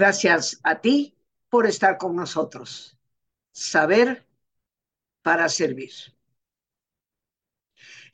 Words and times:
Gracias 0.00 0.58
a 0.62 0.80
ti 0.80 1.14
por 1.50 1.66
estar 1.66 1.98
con 1.98 2.16
nosotros. 2.16 2.96
Saber 3.52 4.26
para 5.20 5.46
servir. 5.50 5.90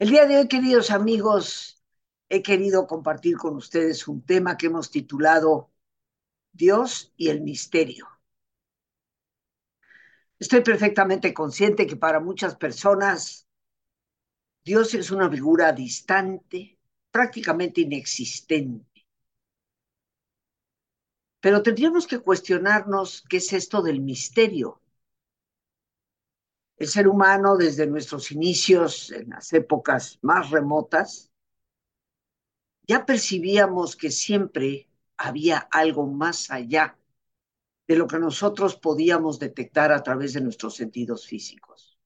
El 0.00 0.10
día 0.10 0.26
de 0.26 0.36
hoy, 0.36 0.48
queridos 0.48 0.90
amigos, 0.90 1.80
he 2.28 2.42
querido 2.42 2.88
compartir 2.88 3.36
con 3.36 3.54
ustedes 3.54 4.08
un 4.08 4.20
tema 4.26 4.56
que 4.56 4.66
hemos 4.66 4.90
titulado 4.90 5.70
Dios 6.50 7.12
y 7.16 7.28
el 7.28 7.42
misterio. 7.42 8.08
Estoy 10.40 10.62
perfectamente 10.62 11.32
consciente 11.32 11.86
que 11.86 11.94
para 11.94 12.18
muchas 12.18 12.56
personas 12.56 13.46
Dios 14.64 14.92
es 14.94 15.12
una 15.12 15.30
figura 15.30 15.70
distante, 15.70 16.80
prácticamente 17.12 17.82
inexistente 17.82 18.95
pero 21.46 21.62
tendríamos 21.62 22.08
que 22.08 22.18
cuestionarnos 22.18 23.24
qué 23.28 23.36
es 23.36 23.52
esto 23.52 23.80
del 23.80 24.00
misterio. 24.00 24.82
El 26.76 26.88
ser 26.88 27.06
humano, 27.06 27.56
desde 27.56 27.86
nuestros 27.86 28.32
inicios, 28.32 29.12
en 29.12 29.30
las 29.30 29.52
épocas 29.52 30.18
más 30.22 30.50
remotas, 30.50 31.30
ya 32.82 33.06
percibíamos 33.06 33.94
que 33.94 34.10
siempre 34.10 34.88
había 35.16 35.58
algo 35.70 36.08
más 36.08 36.50
allá 36.50 36.98
de 37.86 37.94
lo 37.94 38.08
que 38.08 38.18
nosotros 38.18 38.74
podíamos 38.74 39.38
detectar 39.38 39.92
a 39.92 40.02
través 40.02 40.32
de 40.32 40.40
nuestros 40.40 40.74
sentidos 40.74 41.28
físicos. 41.28 41.96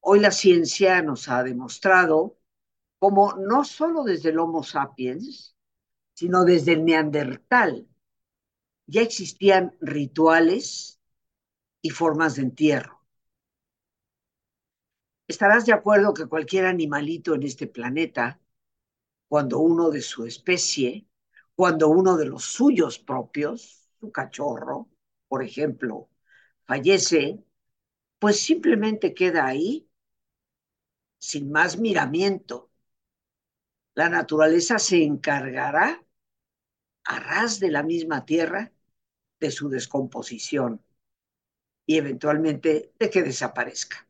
Hoy 0.00 0.18
la 0.18 0.32
ciencia 0.32 1.02
nos 1.02 1.28
ha 1.28 1.44
demostrado 1.44 2.36
cómo 2.98 3.34
no 3.34 3.64
solo 3.64 4.02
desde 4.02 4.30
el 4.30 4.40
Homo 4.40 4.64
sapiens, 4.64 5.55
sino 6.16 6.46
desde 6.46 6.72
el 6.72 6.84
neandertal. 6.86 7.86
Ya 8.86 9.02
existían 9.02 9.76
rituales 9.80 10.98
y 11.82 11.90
formas 11.90 12.36
de 12.36 12.42
entierro. 12.42 13.02
Estarás 15.28 15.66
de 15.66 15.74
acuerdo 15.74 16.14
que 16.14 16.24
cualquier 16.24 16.64
animalito 16.64 17.34
en 17.34 17.42
este 17.42 17.66
planeta, 17.66 18.40
cuando 19.28 19.58
uno 19.58 19.90
de 19.90 20.00
su 20.00 20.24
especie, 20.24 21.06
cuando 21.54 21.88
uno 21.88 22.16
de 22.16 22.24
los 22.24 22.44
suyos 22.44 22.98
propios, 22.98 23.90
su 24.00 24.10
cachorro, 24.10 24.88
por 25.28 25.44
ejemplo, 25.44 26.08
fallece, 26.64 27.44
pues 28.18 28.40
simplemente 28.40 29.12
queda 29.12 29.44
ahí, 29.44 29.86
sin 31.18 31.52
más 31.52 31.78
miramiento. 31.78 32.70
La 33.94 34.08
naturaleza 34.08 34.78
se 34.78 35.02
encargará 35.02 36.05
a 37.06 37.20
ras 37.20 37.60
de 37.60 37.70
la 37.70 37.82
misma 37.82 38.26
tierra 38.26 38.72
de 39.40 39.50
su 39.50 39.68
descomposición 39.68 40.82
y 41.86 41.96
eventualmente 41.98 42.92
de 42.98 43.10
que 43.10 43.22
desaparezca. 43.22 44.06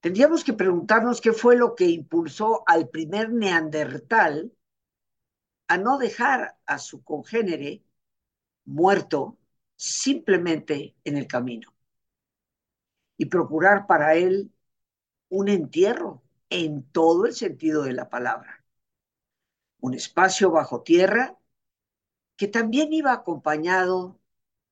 Tendríamos 0.00 0.44
que 0.44 0.52
preguntarnos 0.52 1.20
qué 1.20 1.32
fue 1.32 1.56
lo 1.56 1.74
que 1.74 1.86
impulsó 1.86 2.62
al 2.66 2.88
primer 2.88 3.30
neandertal 3.32 4.52
a 5.68 5.76
no 5.76 5.98
dejar 5.98 6.56
a 6.66 6.78
su 6.78 7.02
congénere 7.02 7.82
muerto 8.64 9.38
simplemente 9.76 10.96
en 11.04 11.16
el 11.16 11.26
camino 11.26 11.74
y 13.16 13.26
procurar 13.26 13.86
para 13.86 14.14
él 14.14 14.52
un 15.28 15.48
entierro 15.48 16.22
en 16.50 16.84
todo 16.90 17.26
el 17.26 17.34
sentido 17.34 17.82
de 17.82 17.92
la 17.92 18.08
palabra 18.08 18.57
un 19.80 19.94
espacio 19.94 20.50
bajo 20.50 20.82
tierra 20.82 21.38
que 22.36 22.48
también 22.48 22.92
iba 22.92 23.12
acompañado 23.12 24.20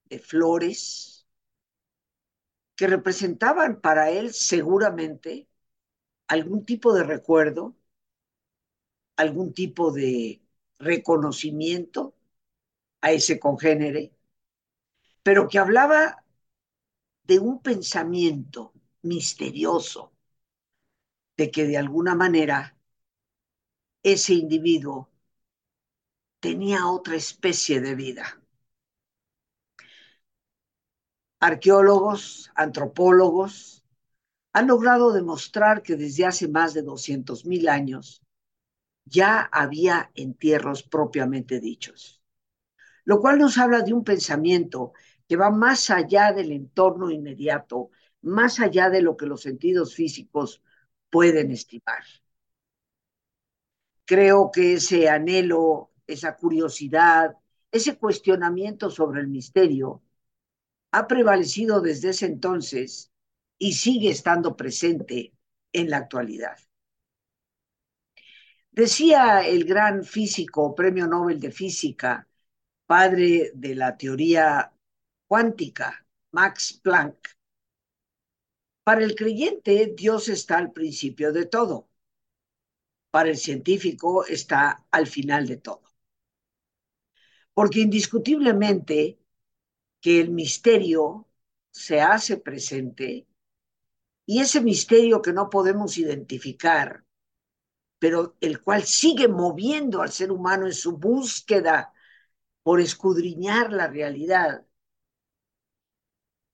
de 0.04 0.18
flores 0.18 1.26
que 2.76 2.86
representaban 2.86 3.80
para 3.80 4.10
él 4.10 4.32
seguramente 4.32 5.48
algún 6.28 6.64
tipo 6.64 6.92
de 6.92 7.04
recuerdo, 7.04 7.74
algún 9.16 9.54
tipo 9.54 9.92
de 9.92 10.42
reconocimiento 10.78 12.14
a 13.00 13.12
ese 13.12 13.40
congénere, 13.40 14.12
pero 15.22 15.48
que 15.48 15.58
hablaba 15.58 16.24
de 17.24 17.38
un 17.38 17.62
pensamiento 17.62 18.72
misterioso, 19.02 20.12
de 21.36 21.50
que 21.50 21.66
de 21.66 21.78
alguna 21.78 22.14
manera 22.14 22.75
ese 24.12 24.34
individuo 24.34 25.10
tenía 26.38 26.86
otra 26.86 27.16
especie 27.16 27.80
de 27.80 27.96
vida. 27.96 28.40
Arqueólogos, 31.40 32.52
antropólogos, 32.54 33.84
han 34.52 34.68
logrado 34.68 35.12
demostrar 35.12 35.82
que 35.82 35.96
desde 35.96 36.24
hace 36.24 36.46
más 36.46 36.72
de 36.72 36.82
200.000 36.84 37.68
años 37.68 38.22
ya 39.04 39.40
había 39.40 40.12
entierros 40.14 40.84
propiamente 40.84 41.58
dichos, 41.58 42.22
lo 43.04 43.18
cual 43.20 43.40
nos 43.40 43.58
habla 43.58 43.80
de 43.80 43.92
un 43.92 44.04
pensamiento 44.04 44.92
que 45.26 45.36
va 45.36 45.50
más 45.50 45.90
allá 45.90 46.32
del 46.32 46.52
entorno 46.52 47.10
inmediato, 47.10 47.90
más 48.22 48.60
allá 48.60 48.88
de 48.88 49.02
lo 49.02 49.16
que 49.16 49.26
los 49.26 49.42
sentidos 49.42 49.96
físicos 49.96 50.62
pueden 51.10 51.50
estimar 51.50 52.04
creo 54.06 54.50
que 54.50 54.74
ese 54.74 55.10
anhelo, 55.10 55.90
esa 56.06 56.36
curiosidad, 56.36 57.36
ese 57.70 57.98
cuestionamiento 57.98 58.90
sobre 58.90 59.20
el 59.20 59.28
misterio 59.28 60.02
ha 60.92 61.06
prevalecido 61.06 61.80
desde 61.80 62.10
ese 62.10 62.26
entonces 62.26 63.12
y 63.58 63.74
sigue 63.74 64.10
estando 64.10 64.56
presente 64.56 65.34
en 65.72 65.90
la 65.90 65.98
actualidad. 65.98 66.56
Decía 68.70 69.46
el 69.46 69.64
gran 69.64 70.04
físico, 70.04 70.74
premio 70.74 71.06
Nobel 71.06 71.40
de 71.40 71.50
Física, 71.50 72.28
padre 72.86 73.50
de 73.54 73.74
la 73.74 73.96
teoría 73.96 74.72
cuántica, 75.26 76.06
Max 76.30 76.78
Planck, 76.82 77.16
para 78.84 79.02
el 79.02 79.16
creyente 79.16 79.94
Dios 79.96 80.28
está 80.28 80.58
al 80.58 80.72
principio 80.72 81.32
de 81.32 81.46
todo 81.46 81.88
para 83.16 83.30
el 83.30 83.38
científico 83.38 84.26
está 84.26 84.86
al 84.90 85.06
final 85.06 85.46
de 85.46 85.56
todo. 85.56 85.80
Porque 87.54 87.80
indiscutiblemente 87.80 89.18
que 90.02 90.20
el 90.20 90.32
misterio 90.32 91.26
se 91.70 92.02
hace 92.02 92.36
presente 92.36 93.26
y 94.26 94.40
ese 94.42 94.60
misterio 94.60 95.22
que 95.22 95.32
no 95.32 95.48
podemos 95.48 95.96
identificar, 95.96 97.06
pero 97.98 98.36
el 98.42 98.60
cual 98.60 98.82
sigue 98.82 99.28
moviendo 99.28 100.02
al 100.02 100.12
ser 100.12 100.30
humano 100.30 100.66
en 100.66 100.74
su 100.74 100.98
búsqueda 100.98 101.94
por 102.62 102.82
escudriñar 102.82 103.72
la 103.72 103.86
realidad, 103.86 104.66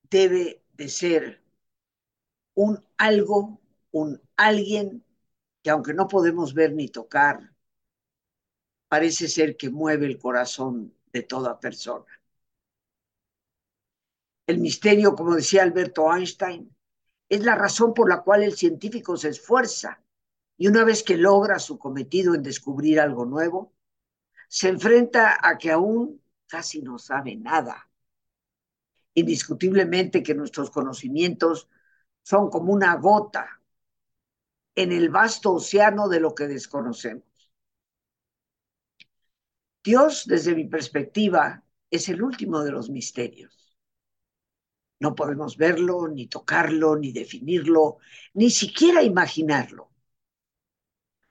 debe 0.09 0.63
de 0.75 0.89
ser 0.89 1.43
un 2.55 2.79
algo, 2.99 3.61
un 3.91 4.23
alguien 4.37 5.05
que 5.63 5.71
aunque 5.71 5.95
no 5.95 6.09
podemos 6.09 6.55
ver 6.55 6.73
ni 6.73 6.89
tocar, 6.89 7.53
parece 8.89 9.29
ser 9.29 9.57
que 9.57 9.71
mueve 9.71 10.07
el 10.07 10.19
corazón 10.19 10.95
de 11.13 11.23
toda 11.23 11.59
persona. 11.59 12.07
El 14.47 14.59
misterio, 14.59 15.15
como 15.15 15.35
decía 15.35 15.63
Alberto 15.63 16.13
Einstein, 16.13 16.77
es 17.29 17.45
la 17.45 17.55
razón 17.55 17.95
por 17.95 18.09
la 18.09 18.23
cual 18.23 18.43
el 18.43 18.55
científico 18.55 19.17
se 19.17 19.29
esfuerza 19.29 20.03
y 20.59 20.67
una 20.67 20.85
vez 20.85 21.03
que 21.03 21.17
logra 21.17 21.59
su 21.59 21.79
cometido 21.79 22.35
en 22.35 22.43
descubrir 22.43 23.01
algo 23.01 23.25
nuevo, 23.25 23.73
se 24.49 24.69
enfrenta 24.69 25.39
a 25.41 25.57
que 25.57 25.71
aún 25.71 26.21
casi 26.47 26.83
no 26.83 26.99
sabe 26.99 27.37
nada. 27.37 27.89
Indiscutiblemente 29.15 30.23
que 30.23 30.35
nuestros 30.35 30.71
conocimientos 30.71 31.69
son 32.23 32.51
como 32.51 32.73
una 32.73 32.95
gota 32.97 33.62
en 34.75 34.93
el 34.93 35.11
vasto 35.11 35.53
océano 35.53 36.09
de 36.09 36.21
lo 36.21 36.35
que 36.35 36.47
desconocemos. 36.47 37.25
Dios, 39.85 40.27
desde 40.27 40.55
mi 40.55 40.65
perspectiva, 40.65 41.65
es 41.91 42.09
el 42.09 42.23
último 42.23 42.63
de 42.63 42.71
los 42.71 42.89
misterios. 42.89 43.77
No 45.01 45.15
podemos 45.15 45.57
verlo, 45.57 46.07
ni 46.09 46.29
tocarlo, 46.29 46.97
ni 46.97 47.13
definirlo, 47.13 47.99
ni 48.35 48.51
siquiera 48.51 49.03
imaginarlo. 49.03 49.91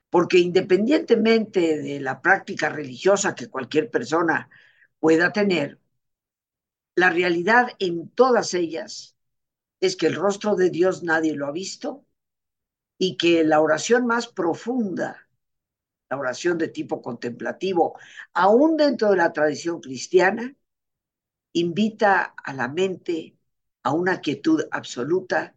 Porque 0.10 0.40
independientemente 0.40 1.78
de 1.82 2.02
la 2.02 2.22
práctica 2.22 2.68
religiosa 2.68 3.34
que 3.34 3.50
cualquier 3.50 3.90
persona 3.90 4.50
pueda 5.00 5.32
tener, 5.32 5.80
la 6.96 7.10
realidad 7.10 7.70
en 7.80 8.10
todas 8.10 8.54
ellas 8.54 9.16
es 9.80 9.96
que 9.96 10.08
el 10.08 10.16
rostro 10.16 10.56
de 10.56 10.70
Dios 10.70 11.04
nadie 11.04 11.34
lo 11.34 11.48
ha 11.48 11.52
visto 11.52 12.06
y 13.03 13.18
que 13.18 13.44
la 13.44 13.62
oración 13.62 14.06
más 14.06 14.27
profunda 14.27 15.27
la 16.12 16.18
oración 16.18 16.57
de 16.57 16.68
tipo 16.68 17.01
contemplativo, 17.01 17.98
aún 18.33 18.75
dentro 18.75 19.12
de 19.12 19.15
la 19.18 19.31
tradición 19.31 19.80
cristiana, 19.80 20.53
invita 21.53 22.36
a 22.36 22.53
la 22.53 22.68
mente 22.68 23.38
a 23.83 23.94
una 23.94 24.19
quietud 24.19 24.62
absoluta 24.71 25.56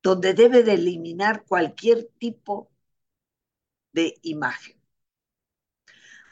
donde 0.00 0.32
debe 0.32 0.62
de 0.62 0.74
eliminar 0.74 1.44
cualquier 1.44 2.08
tipo 2.18 2.70
de 3.92 4.14
imagen. 4.22 4.80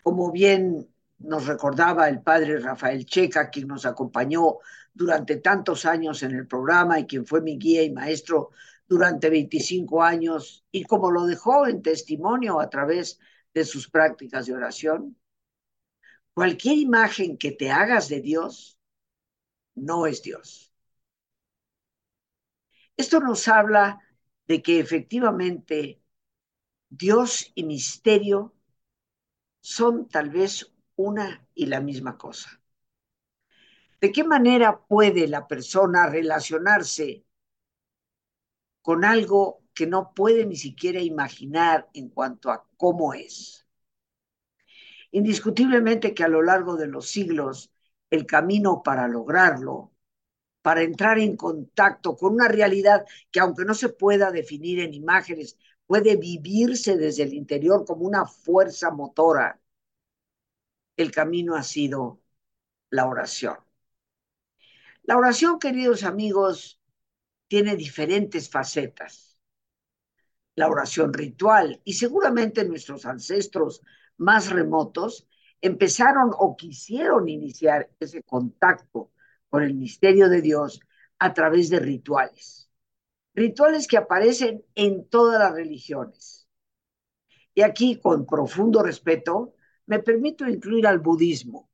Como 0.04 0.30
bien 0.30 0.88
nos 1.18 1.46
recordaba 1.46 2.08
el 2.08 2.22
padre 2.22 2.60
Rafael 2.60 3.04
Checa, 3.06 3.50
quien 3.50 3.66
nos 3.66 3.86
acompañó 3.86 4.58
durante 4.92 5.38
tantos 5.38 5.84
años 5.84 6.22
en 6.22 6.30
el 6.30 6.46
programa 6.46 7.00
y 7.00 7.06
quien 7.06 7.26
fue 7.26 7.40
mi 7.40 7.58
guía 7.58 7.82
y 7.82 7.90
maestro 7.90 8.50
durante 8.86 9.30
25 9.30 10.02
años, 10.02 10.64
y 10.70 10.84
como 10.84 11.10
lo 11.10 11.26
dejó 11.26 11.66
en 11.66 11.82
testimonio 11.82 12.60
a 12.60 12.68
través 12.68 13.18
de 13.52 13.64
sus 13.64 13.88
prácticas 13.90 14.46
de 14.46 14.54
oración, 14.54 15.16
cualquier 16.34 16.76
imagen 16.78 17.38
que 17.38 17.52
te 17.52 17.70
hagas 17.70 18.08
de 18.08 18.20
Dios 18.20 18.78
no 19.74 20.06
es 20.06 20.22
Dios. 20.22 20.72
Esto 22.96 23.20
nos 23.20 23.48
habla 23.48 24.00
de 24.46 24.62
que 24.62 24.78
efectivamente 24.78 26.00
Dios 26.88 27.50
y 27.54 27.64
misterio 27.64 28.54
son 29.60 30.08
tal 30.08 30.30
vez 30.30 30.72
una 30.96 31.46
y 31.54 31.66
la 31.66 31.80
misma 31.80 32.16
cosa. 32.18 32.60
¿De 34.00 34.12
qué 34.12 34.22
manera 34.22 34.84
puede 34.86 35.26
la 35.26 35.48
persona 35.48 36.06
relacionarse 36.08 37.23
con 38.84 39.02
algo 39.06 39.62
que 39.72 39.86
no 39.86 40.12
puede 40.12 40.44
ni 40.44 40.56
siquiera 40.56 41.00
imaginar 41.00 41.88
en 41.94 42.10
cuanto 42.10 42.50
a 42.50 42.68
cómo 42.76 43.14
es? 43.14 43.66
Indiscutiblemente 45.10 46.12
que 46.12 46.22
a 46.22 46.28
lo 46.28 46.42
largo 46.42 46.76
de 46.76 46.86
los 46.86 47.08
siglos 47.08 47.72
el 48.10 48.26
camino 48.26 48.82
para 48.82 49.08
lograrlo, 49.08 49.92
para 50.60 50.82
entrar 50.82 51.18
en 51.18 51.34
contacto 51.34 52.14
con 52.14 52.34
una 52.34 52.48
realidad 52.48 53.06
que 53.30 53.40
aunque 53.40 53.64
no 53.64 53.72
se 53.72 53.88
pueda 53.88 54.30
definir 54.30 54.80
en 54.80 54.92
imágenes, 54.92 55.56
puede 55.86 56.16
vivirse 56.16 56.98
desde 56.98 57.22
el 57.22 57.32
interior 57.32 57.86
como 57.86 58.04
una 58.04 58.26
fuerza 58.26 58.90
motora, 58.90 59.62
el 60.98 61.10
camino 61.10 61.54
ha 61.56 61.62
sido 61.62 62.20
la 62.90 63.06
oración. 63.06 63.56
La 65.04 65.16
oración, 65.16 65.58
queridos 65.58 66.04
amigos, 66.04 66.80
tiene 67.54 67.76
diferentes 67.76 68.50
facetas. 68.50 69.38
La 70.56 70.68
oración 70.68 71.14
ritual, 71.14 71.80
y 71.84 71.92
seguramente 71.92 72.64
nuestros 72.64 73.06
ancestros 73.06 73.80
más 74.16 74.50
remotos 74.50 75.28
empezaron 75.60 76.32
o 76.36 76.56
quisieron 76.56 77.28
iniciar 77.28 77.92
ese 78.00 78.24
contacto 78.24 79.12
con 79.48 79.62
el 79.62 79.74
misterio 79.74 80.28
de 80.28 80.42
Dios 80.42 80.80
a 81.20 81.32
través 81.32 81.70
de 81.70 81.78
rituales. 81.78 82.68
Rituales 83.34 83.86
que 83.86 83.98
aparecen 83.98 84.64
en 84.74 85.08
todas 85.08 85.38
las 85.38 85.52
religiones. 85.52 86.48
Y 87.54 87.62
aquí, 87.62 88.00
con 88.00 88.26
profundo 88.26 88.82
respeto, 88.82 89.54
me 89.86 90.00
permito 90.00 90.44
incluir 90.48 90.88
al 90.88 90.98
budismo, 90.98 91.70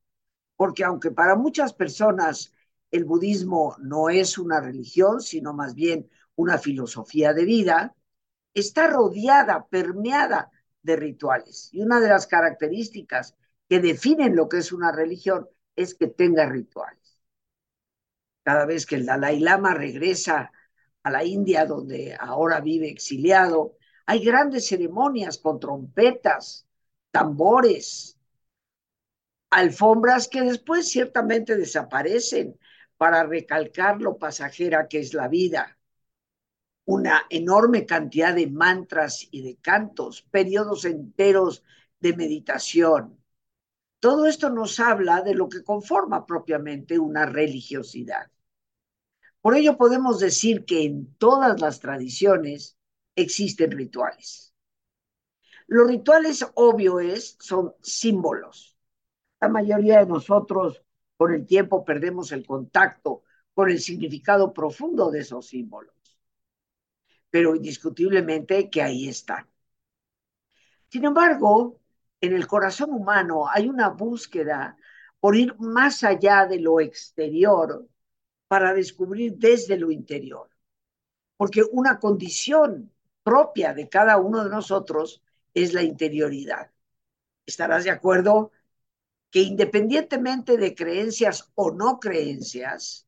porque 0.57 0.85
aunque 0.85 1.11
para 1.11 1.37
muchas 1.37 1.73
personas 1.73 2.53
el 2.91 3.05
budismo 3.05 3.77
no 3.81 4.09
es 4.11 4.39
una 4.39 4.61
religión, 4.61 5.21
sino 5.21 5.53
más 5.53 5.75
bien 5.75 6.09
una 6.35 6.59
filosofía 6.59 7.33
de 7.33 7.45
vida, 7.45 7.95
está 8.55 8.89
rodeada, 8.89 9.67
permeada 9.69 10.51
de 10.83 10.97
rituales. 10.97 11.69
Y 11.73 11.83
una 11.83 12.01
de 12.01 12.09
las 12.09 12.27
características 12.27 13.37
que 13.69 13.81
definen 13.81 14.35
lo 14.35 14.49
que 14.49 14.59
es 14.59 14.73
una 14.73 14.91
religión 14.93 15.49
es 15.77 15.95
que 15.95 16.09
tenga 16.09 16.47
rituales. 16.47 17.21
Cada 18.43 18.67
vez 18.67 18.87
que 18.87 18.97
el 18.97 19.07
Dalai 19.07 19.39
Lama 19.39 19.75
regresa 19.75 20.51
a 21.03 21.11
la 21.11 21.25
India, 21.25 21.67
donde 21.67 22.17
ahora 22.19 22.61
vive 22.61 22.89
exiliado, 22.89 23.77
hay 24.07 24.25
grandes 24.25 24.67
ceremonias 24.67 25.39
con 25.39 25.61
trompetas, 25.61 26.67
tambores, 27.11 28.19
alfombras 29.51 30.29
que 30.29 30.43
después 30.43 30.89
ciertamente 30.89 31.57
desaparecen 31.57 32.59
para 33.01 33.25
recalcar 33.25 34.03
lo 34.03 34.19
pasajera 34.19 34.87
que 34.87 34.99
es 34.99 35.15
la 35.15 35.27
vida. 35.27 35.79
Una 36.85 37.23
enorme 37.31 37.87
cantidad 37.87 38.35
de 38.35 38.47
mantras 38.47 39.27
y 39.31 39.41
de 39.41 39.57
cantos, 39.57 40.21
periodos 40.21 40.85
enteros 40.85 41.65
de 41.99 42.15
meditación. 42.15 43.19
Todo 44.01 44.27
esto 44.27 44.51
nos 44.51 44.79
habla 44.81 45.23
de 45.23 45.35
lo 45.35 45.49
que 45.49 45.65
conforma 45.65 46.27
propiamente 46.27 46.99
una 46.99 47.25
religiosidad. 47.25 48.31
Por 49.41 49.57
ello 49.57 49.79
podemos 49.79 50.21
decir 50.21 50.67
que 50.67 50.85
en 50.85 51.15
todas 51.15 51.59
las 51.59 51.81
tradiciones 51.81 52.77
existen 53.17 53.71
rituales. 53.71 54.53
Los 55.69 55.89
rituales, 55.89 56.47
obvio 56.53 57.01
es, 57.01 57.39
son 57.41 57.75
símbolos. 57.81 58.77
La 59.41 59.49
mayoría 59.49 60.01
de 60.01 60.07
nosotros 60.07 60.83
con 61.21 61.35
el 61.35 61.45
tiempo 61.45 61.85
perdemos 61.85 62.33
el 62.33 62.47
contacto 62.47 63.25
con 63.53 63.69
el 63.69 63.79
significado 63.79 64.55
profundo 64.55 65.11
de 65.11 65.21
esos 65.21 65.49
símbolos. 65.49 65.95
Pero 67.29 67.55
indiscutiblemente 67.55 68.71
que 68.71 68.81
ahí 68.81 69.07
están. 69.07 69.47
Sin 70.89 71.05
embargo, 71.05 71.79
en 72.23 72.33
el 72.33 72.47
corazón 72.47 72.95
humano 72.95 73.47
hay 73.47 73.69
una 73.69 73.91
búsqueda 73.91 74.79
por 75.21 75.37
ir 75.37 75.55
más 75.59 76.05
allá 76.05 76.47
de 76.47 76.59
lo 76.59 76.81
exterior 76.81 77.87
para 78.49 78.73
descubrir 78.73 79.37
desde 79.37 79.77
lo 79.77 79.91
interior. 79.91 80.49
Porque 81.37 81.63
una 81.71 81.99
condición 81.99 82.95
propia 83.23 83.75
de 83.75 83.91
cada 83.91 84.17
uno 84.17 84.43
de 84.43 84.49
nosotros 84.49 85.23
es 85.53 85.75
la 85.75 85.83
interioridad. 85.83 86.71
Estarás 87.45 87.85
de 87.85 87.91
acuerdo 87.91 88.53
que 89.31 89.41
independientemente 89.41 90.57
de 90.57 90.75
creencias 90.75 91.51
o 91.55 91.71
no 91.71 92.01
creencias, 92.01 93.07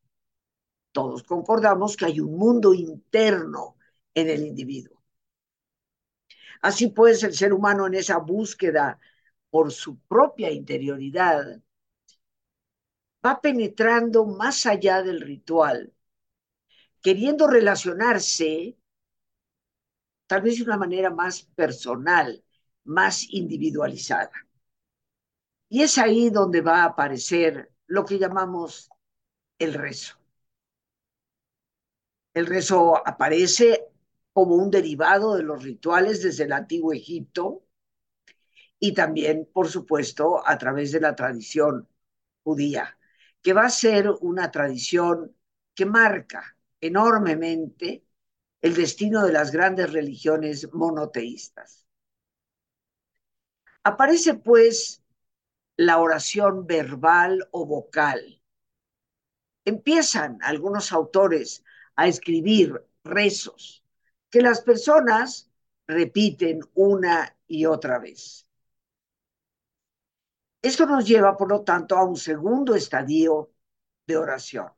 todos 0.93 1.23
concordamos 1.25 1.97
que 1.97 2.05
hay 2.07 2.21
un 2.21 2.37
mundo 2.37 2.75
interno 2.75 3.77
en 4.15 4.29
el 4.31 4.47
individuo. 4.47 5.03
Así 6.61 6.89
pues, 6.89 7.23
el 7.25 7.35
ser 7.35 7.53
humano 7.53 7.87
en 7.87 7.95
esa 7.95 8.19
búsqueda 8.19 9.01
por 9.51 9.73
su 9.73 9.99
propia 9.99 10.51
interioridad 10.51 11.61
va 13.25 13.41
penetrando 13.41 14.25
más 14.27 14.67
allá 14.67 15.03
del 15.03 15.21
ritual, 15.21 15.93
queriendo 17.01 17.49
relacionarse 17.49 18.77
tal 20.27 20.43
vez 20.43 20.57
de 20.59 20.65
una 20.65 20.77
manera 20.79 21.11
más 21.11 21.43
personal, 21.43 22.43
más 22.85 23.27
individualizada. 23.31 24.33
Y 25.73 25.81
es 25.81 25.97
ahí 25.97 26.29
donde 26.29 26.61
va 26.61 26.83
a 26.83 26.85
aparecer 26.85 27.73
lo 27.87 28.05
que 28.05 28.19
llamamos 28.19 28.91
el 29.59 29.73
rezo. 29.73 30.19
El 32.35 32.45
rezo 32.45 32.95
aparece 33.09 33.87
como 34.35 34.57
un 34.57 34.71
derivado 34.71 35.35
de 35.35 35.45
los 35.45 35.63
rituales 35.63 36.23
desde 36.23 36.45
el 36.45 36.53
antiguo 36.53 36.93
Egipto 36.93 37.65
y 38.79 38.93
también, 38.93 39.49
por 39.51 39.67
supuesto, 39.67 40.47
a 40.47 40.59
través 40.59 40.93
de 40.93 41.01
la 41.01 41.17
tradición 41.17 41.89
judía, 42.45 42.99
que 43.41 43.55
va 43.55 43.65
a 43.65 43.71
ser 43.71 44.11
una 44.21 44.51
tradición 44.51 45.35
que 45.75 45.87
marca 45.87 46.55
enormemente 46.83 48.05
el 48.61 48.75
destino 48.75 49.25
de 49.25 49.33
las 49.33 49.51
grandes 49.51 49.91
religiones 49.91 50.71
monoteístas. 50.75 51.87
Aparece 53.85 54.35
pues 54.35 55.02
la 55.77 55.99
oración 55.99 56.67
verbal 56.67 57.49
o 57.51 57.67
vocal. 57.67 58.41
Empiezan 59.65 60.39
algunos 60.43 60.93
autores 60.93 61.65
a 61.97 62.07
escribir 62.09 62.85
rezos 63.05 63.85
que 64.31 64.43
las 64.43 64.61
personas 64.61 65.51
repiten 65.87 66.61
una 66.75 67.37
y 67.47 67.67
otra 67.67 67.99
vez. 67.99 68.47
Esto 70.63 70.87
nos 70.87 71.07
lleva, 71.07 71.37
por 71.37 71.49
lo 71.49 71.63
tanto, 71.63 71.97
a 71.97 72.05
un 72.05 72.17
segundo 72.17 72.75
estadio 72.75 73.53
de 74.07 74.17
oración. 74.17 74.73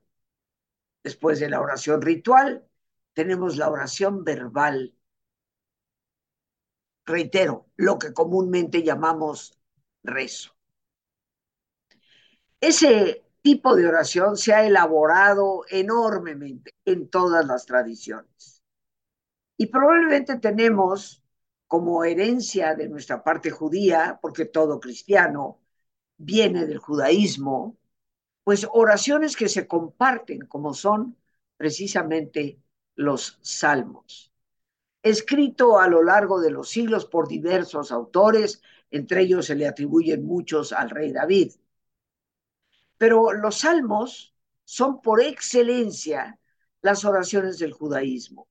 Después 1.02 1.40
de 1.40 1.50
la 1.50 1.60
oración 1.60 2.00
ritual, 2.00 2.66
tenemos 3.12 3.56
la 3.56 3.68
oración 3.68 4.24
verbal. 4.24 4.94
Reitero, 7.04 7.66
lo 7.76 7.98
que 7.98 8.14
comúnmente 8.14 8.82
llamamos 8.82 9.58
rezo. 10.02 10.53
Ese 12.66 13.22
tipo 13.42 13.76
de 13.76 13.86
oración 13.86 14.38
se 14.38 14.54
ha 14.54 14.66
elaborado 14.66 15.66
enormemente 15.68 16.72
en 16.86 17.10
todas 17.10 17.44
las 17.44 17.66
tradiciones. 17.66 18.62
Y 19.58 19.66
probablemente 19.66 20.38
tenemos 20.38 21.22
como 21.66 22.04
herencia 22.04 22.74
de 22.74 22.88
nuestra 22.88 23.22
parte 23.22 23.50
judía, 23.50 24.18
porque 24.22 24.46
todo 24.46 24.80
cristiano 24.80 25.60
viene 26.16 26.64
del 26.64 26.78
judaísmo, 26.78 27.76
pues 28.44 28.66
oraciones 28.72 29.36
que 29.36 29.50
se 29.50 29.66
comparten, 29.66 30.46
como 30.46 30.72
son 30.72 31.18
precisamente 31.58 32.58
los 32.94 33.38
salmos. 33.42 34.32
Escrito 35.02 35.78
a 35.78 35.86
lo 35.86 36.02
largo 36.02 36.40
de 36.40 36.50
los 36.50 36.70
siglos 36.70 37.04
por 37.04 37.28
diversos 37.28 37.92
autores, 37.92 38.62
entre 38.90 39.20
ellos 39.20 39.44
se 39.44 39.54
le 39.54 39.68
atribuyen 39.68 40.24
muchos 40.24 40.72
al 40.72 40.88
rey 40.88 41.12
David. 41.12 41.52
Pero 43.04 43.34
los 43.34 43.58
salmos 43.58 44.34
son 44.64 45.02
por 45.02 45.20
excelencia 45.20 46.40
las 46.80 47.04
oraciones 47.04 47.58
del 47.58 47.74
judaísmo. 47.74 48.48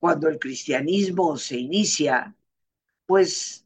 Cuando 0.00 0.26
el 0.28 0.40
cristianismo 0.40 1.36
se 1.36 1.56
inicia, 1.56 2.34
pues, 3.06 3.64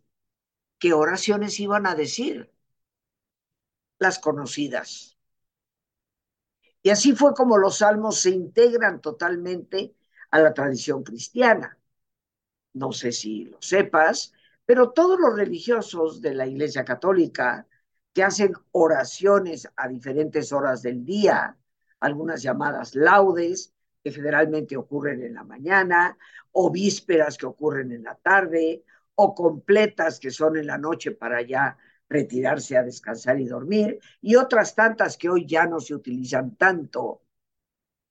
¿qué 0.79 0.93
oraciones 0.93 1.59
iban 1.59 1.87
a 1.87 1.95
decir? 1.95 2.53
Las 3.99 4.19
conocidas. 4.19 5.17
Y 6.83 6.91
así 6.91 7.15
fue 7.15 7.33
como 7.33 7.57
los 7.57 7.79
salmos 7.79 8.21
se 8.21 8.29
integran 8.33 9.01
totalmente 9.01 9.97
a 10.31 10.39
la 10.41 10.53
tradición 10.53 11.03
cristiana. 11.03 11.79
No 12.75 12.93
sé 12.93 13.11
si 13.11 13.47
lo 13.47 13.63
sepas, 13.63 14.35
pero 14.67 14.91
todos 14.91 15.19
los 15.19 15.35
religiosos 15.35 16.21
de 16.21 16.35
la 16.35 16.47
Iglesia 16.47 16.85
Católica 16.85 17.67
que 18.13 18.23
hacen 18.23 18.53
oraciones 18.73 19.69
a 19.77 19.89
diferentes 19.89 20.53
horas 20.53 20.83
del 20.83 21.05
día, 21.05 21.57
algunas 22.01 22.43
llamadas 22.43 22.95
laudes, 22.95 23.73
que 24.03 24.11
generalmente 24.11 24.77
ocurren 24.77 25.23
en 25.23 25.35
la 25.35 25.45
mañana, 25.45 26.17
o 26.53 26.71
vísperas 26.71 27.37
que 27.37 27.47
ocurren 27.47 27.93
en 27.93 28.05
la 28.05 28.15
tarde, 28.17 28.85
o 29.15 29.35
completas 29.35 30.19
que 30.19 30.31
son 30.31 30.57
en 30.57 30.67
la 30.67 30.79
noche 30.79 31.13
para 31.13 31.43
ya 31.43 31.77
retirarse 32.09 32.77
a 32.77 32.83
descansar 32.83 33.39
y 33.39 33.47
dormir, 33.47 34.01
y 34.21 34.35
otras 34.35 34.75
tantas 34.75 35.17
que 35.17 35.29
hoy 35.29 35.47
ya 35.47 35.67
no 35.67 35.81
se 35.81 35.95
utilizan 35.95 36.57
tanto. 36.57 37.23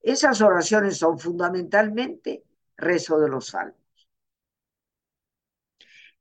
Esas 0.00 0.40
oraciones 0.40 0.96
son 0.96 1.18
fundamentalmente 1.18 2.44
rezo 2.76 3.20
de 3.20 3.28
los 3.28 3.48
salmos. 3.48 3.76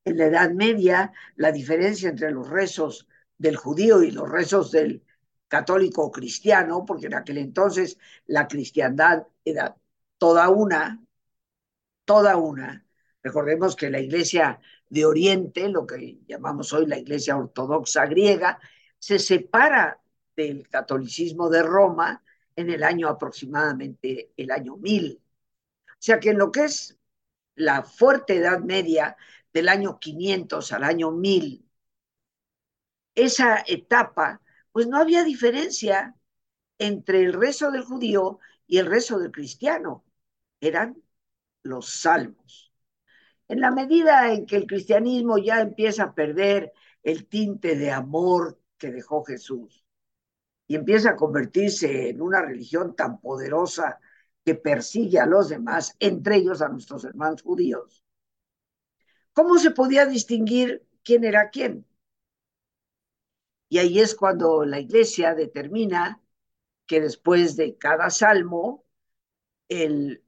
En 0.03 0.17
la 0.17 0.25
Edad 0.25 0.51
Media, 0.51 1.13
la 1.35 1.51
diferencia 1.51 2.09
entre 2.09 2.31
los 2.31 2.49
rezos 2.49 3.07
del 3.39 3.55
judío 3.55 4.03
y 4.03 4.11
los 4.11 4.29
rezos 4.29 4.71
del 4.71 5.03
católico 5.47 6.11
cristiano, 6.11 6.85
porque 6.85 7.07
en 7.07 7.15
aquel 7.15 7.39
entonces 7.39 7.97
la 8.27 8.47
cristiandad 8.47 9.25
era 9.43 9.75
toda 10.19 10.49
una, 10.49 11.01
toda 12.05 12.37
una. 12.37 12.85
Recordemos 13.23 13.75
que 13.75 13.89
la 13.89 13.99
iglesia 13.99 14.59
de 14.89 15.05
Oriente, 15.05 15.67
lo 15.69 15.87
que 15.87 16.19
llamamos 16.27 16.71
hoy 16.73 16.85
la 16.85 16.99
iglesia 16.99 17.37
ortodoxa 17.37 18.05
griega, 18.05 18.59
se 18.99 19.17
separa 19.17 19.99
del 20.35 20.67
catolicismo 20.69 21.49
de 21.49 21.63
Roma 21.63 22.23
en 22.55 22.69
el 22.69 22.83
año 22.83 23.07
aproximadamente 23.07 24.31
el 24.37 24.51
año 24.51 24.77
1000. 24.77 25.21
O 25.87 25.91
sea 25.97 26.19
que 26.19 26.31
en 26.31 26.37
lo 26.37 26.51
que 26.51 26.65
es 26.65 26.97
la 27.55 27.83
fuerte 27.83 28.37
Edad 28.37 28.59
Media 28.59 29.17
del 29.53 29.69
año 29.69 29.99
500 29.99 30.71
al 30.73 30.83
año 30.83 31.11
1000, 31.11 31.68
esa 33.23 33.63
etapa, 33.67 34.41
pues 34.71 34.87
no 34.87 34.97
había 34.97 35.23
diferencia 35.23 36.15
entre 36.77 37.21
el 37.23 37.33
rezo 37.33 37.71
del 37.71 37.83
judío 37.83 38.39
y 38.67 38.77
el 38.77 38.85
rezo 38.85 39.19
del 39.19 39.31
cristiano. 39.31 40.05
Eran 40.61 41.01
los 41.63 41.89
salmos. 41.89 42.73
En 43.47 43.61
la 43.61 43.71
medida 43.71 44.31
en 44.33 44.45
que 44.45 44.55
el 44.55 44.67
cristianismo 44.67 45.37
ya 45.37 45.61
empieza 45.61 46.03
a 46.03 46.13
perder 46.13 46.71
el 47.03 47.27
tinte 47.27 47.75
de 47.75 47.91
amor 47.91 48.59
que 48.77 48.91
dejó 48.91 49.23
Jesús 49.23 49.85
y 50.67 50.75
empieza 50.75 51.11
a 51.11 51.15
convertirse 51.15 52.09
en 52.09 52.21
una 52.21 52.41
religión 52.41 52.95
tan 52.95 53.19
poderosa 53.19 53.99
que 54.45 54.55
persigue 54.55 55.19
a 55.19 55.25
los 55.25 55.49
demás, 55.49 55.95
entre 55.99 56.37
ellos 56.37 56.61
a 56.61 56.69
nuestros 56.69 57.03
hermanos 57.03 57.41
judíos, 57.41 58.03
¿cómo 59.33 59.57
se 59.57 59.71
podía 59.71 60.05
distinguir 60.05 60.85
quién 61.03 61.23
era 61.23 61.49
quién? 61.49 61.85
Y 63.69 63.77
ahí 63.79 63.99
es 63.99 64.15
cuando 64.15 64.65
la 64.65 64.79
iglesia 64.79 65.35
determina 65.35 66.21
que 66.87 67.01
después 67.01 67.55
de 67.57 67.77
cada 67.77 68.09
salmo, 68.09 68.85
el 69.69 70.23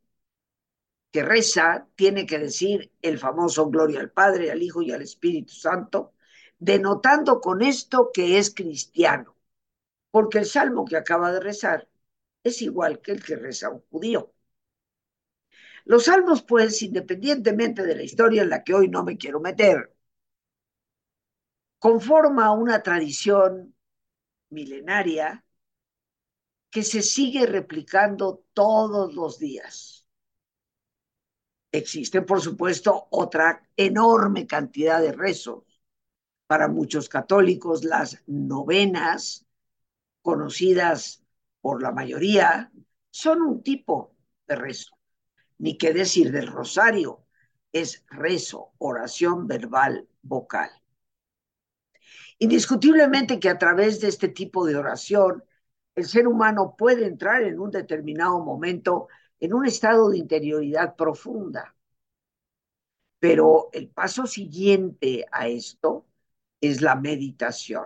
que 1.12 1.24
reza 1.24 1.88
tiene 1.95 2.25
que 2.25 2.39
decir 2.39 2.91
el 3.01 3.17
famoso 3.17 3.69
Gloria 3.69 4.00
al 4.00 4.12
Padre, 4.12 4.51
al 4.51 4.62
Hijo 4.62 4.81
y 4.81 4.91
al 4.91 5.01
Espíritu 5.01 5.53
Santo, 5.53 6.13
denotando 6.60 7.41
con 7.41 7.62
esto 7.62 8.12
que 8.13 8.38
es 8.38 8.53
cristiano, 8.53 9.36
porque 10.12 10.39
el 10.39 10.45
salmo 10.45 10.86
que 10.86 10.98
acaba 10.98 11.31
de 11.33 11.39
rezar 11.41 11.89
es 12.43 12.62
igual 12.62 13.01
que 13.01 13.13
el 13.13 13.24
que 13.24 13.36
reza 13.38 13.69
un 13.71 13.81
judío. 13.91 14.33
Los 15.86 16.05
salmos, 16.05 16.41
pues, 16.41 16.81
independientemente 16.81 17.83
de 17.83 17.95
la 17.95 18.01
historia 18.03 18.41
en 18.41 18.50
la 18.50 18.63
que 18.63 18.74
hoy 18.74 18.88
no 18.89 19.03
me 19.03 19.17
quiero 19.17 19.39
meter, 19.39 19.90
conforma 21.81 22.51
una 22.51 22.83
tradición 22.83 23.75
milenaria 24.50 25.43
que 26.69 26.83
se 26.83 27.01
sigue 27.01 27.47
replicando 27.47 28.45
todos 28.53 29.15
los 29.15 29.39
días. 29.39 30.05
Existen, 31.71 32.23
por 32.23 32.39
supuesto, 32.39 33.07
otra 33.09 33.67
enorme 33.75 34.45
cantidad 34.45 35.01
de 35.01 35.11
rezos. 35.11 35.63
Para 36.45 36.67
muchos 36.67 37.09
católicos, 37.09 37.83
las 37.83 38.21
novenas, 38.27 39.47
conocidas 40.21 41.23
por 41.61 41.81
la 41.81 41.91
mayoría, 41.91 42.71
son 43.09 43.41
un 43.41 43.63
tipo 43.63 44.13
de 44.47 44.55
rezo. 44.55 44.95
Ni 45.57 45.79
qué 45.79 45.93
decir 45.93 46.31
del 46.31 46.45
rosario, 46.45 47.25
es 47.71 48.05
rezo, 48.07 48.73
oración 48.77 49.47
verbal, 49.47 50.07
vocal. 50.21 50.80
Indiscutiblemente 52.45 53.39
que 53.39 53.50
a 53.50 53.57
través 53.63 54.01
de 54.01 54.07
este 54.07 54.27
tipo 54.27 54.65
de 54.65 54.75
oración, 54.75 55.43
el 55.95 56.05
ser 56.05 56.27
humano 56.27 56.75
puede 56.77 57.05
entrar 57.05 57.43
en 57.43 57.60
un 57.60 57.69
determinado 57.71 58.39
momento 58.43 59.07
en 59.39 59.53
un 59.53 59.65
estado 59.67 60.10
de 60.10 60.17
interioridad 60.17 60.95
profunda. 60.95 61.75
Pero 63.19 63.69
el 63.74 63.89
paso 63.89 64.25
siguiente 64.25 65.25
a 65.31 65.48
esto 65.48 66.07
es 66.60 66.81
la 66.81 66.95
meditación, 66.95 67.86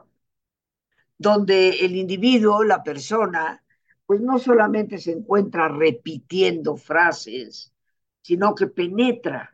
donde 1.17 1.71
el 1.85 1.93
individuo, 1.97 2.63
la 2.63 2.81
persona, 2.81 3.61
pues 4.05 4.21
no 4.21 4.39
solamente 4.39 4.97
se 4.99 5.11
encuentra 5.11 5.67
repitiendo 5.67 6.77
frases, 6.77 7.73
sino 8.21 8.55
que 8.55 8.67
penetra 8.67 9.53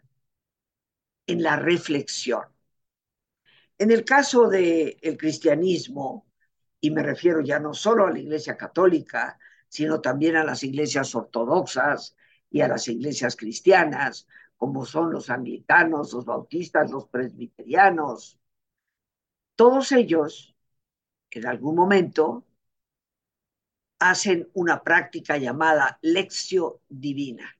en 1.25 1.41
la 1.41 1.55
reflexión. 1.55 2.50
En 3.81 3.89
el 3.89 4.05
caso 4.05 4.47
del 4.47 5.17
cristianismo, 5.17 6.27
y 6.79 6.91
me 6.91 7.01
refiero 7.01 7.41
ya 7.41 7.59
no 7.59 7.73
solo 7.73 8.05
a 8.05 8.11
la 8.11 8.19
Iglesia 8.19 8.55
Católica, 8.55 9.39
sino 9.69 10.01
también 10.01 10.35
a 10.35 10.43
las 10.43 10.61
iglesias 10.61 11.15
ortodoxas 11.15 12.15
y 12.51 12.61
a 12.61 12.67
las 12.67 12.87
iglesias 12.87 13.35
cristianas, 13.35 14.27
como 14.55 14.85
son 14.85 15.11
los 15.11 15.31
anglicanos, 15.31 16.13
los 16.13 16.25
bautistas, 16.25 16.91
los 16.91 17.07
presbiterianos. 17.07 18.37
Todos 19.55 19.91
ellos, 19.93 20.55
en 21.31 21.47
algún 21.47 21.73
momento, 21.73 22.45
hacen 23.97 24.47
una 24.53 24.83
práctica 24.83 25.37
llamada 25.37 25.97
lección 26.03 26.73
divina. 26.87 27.57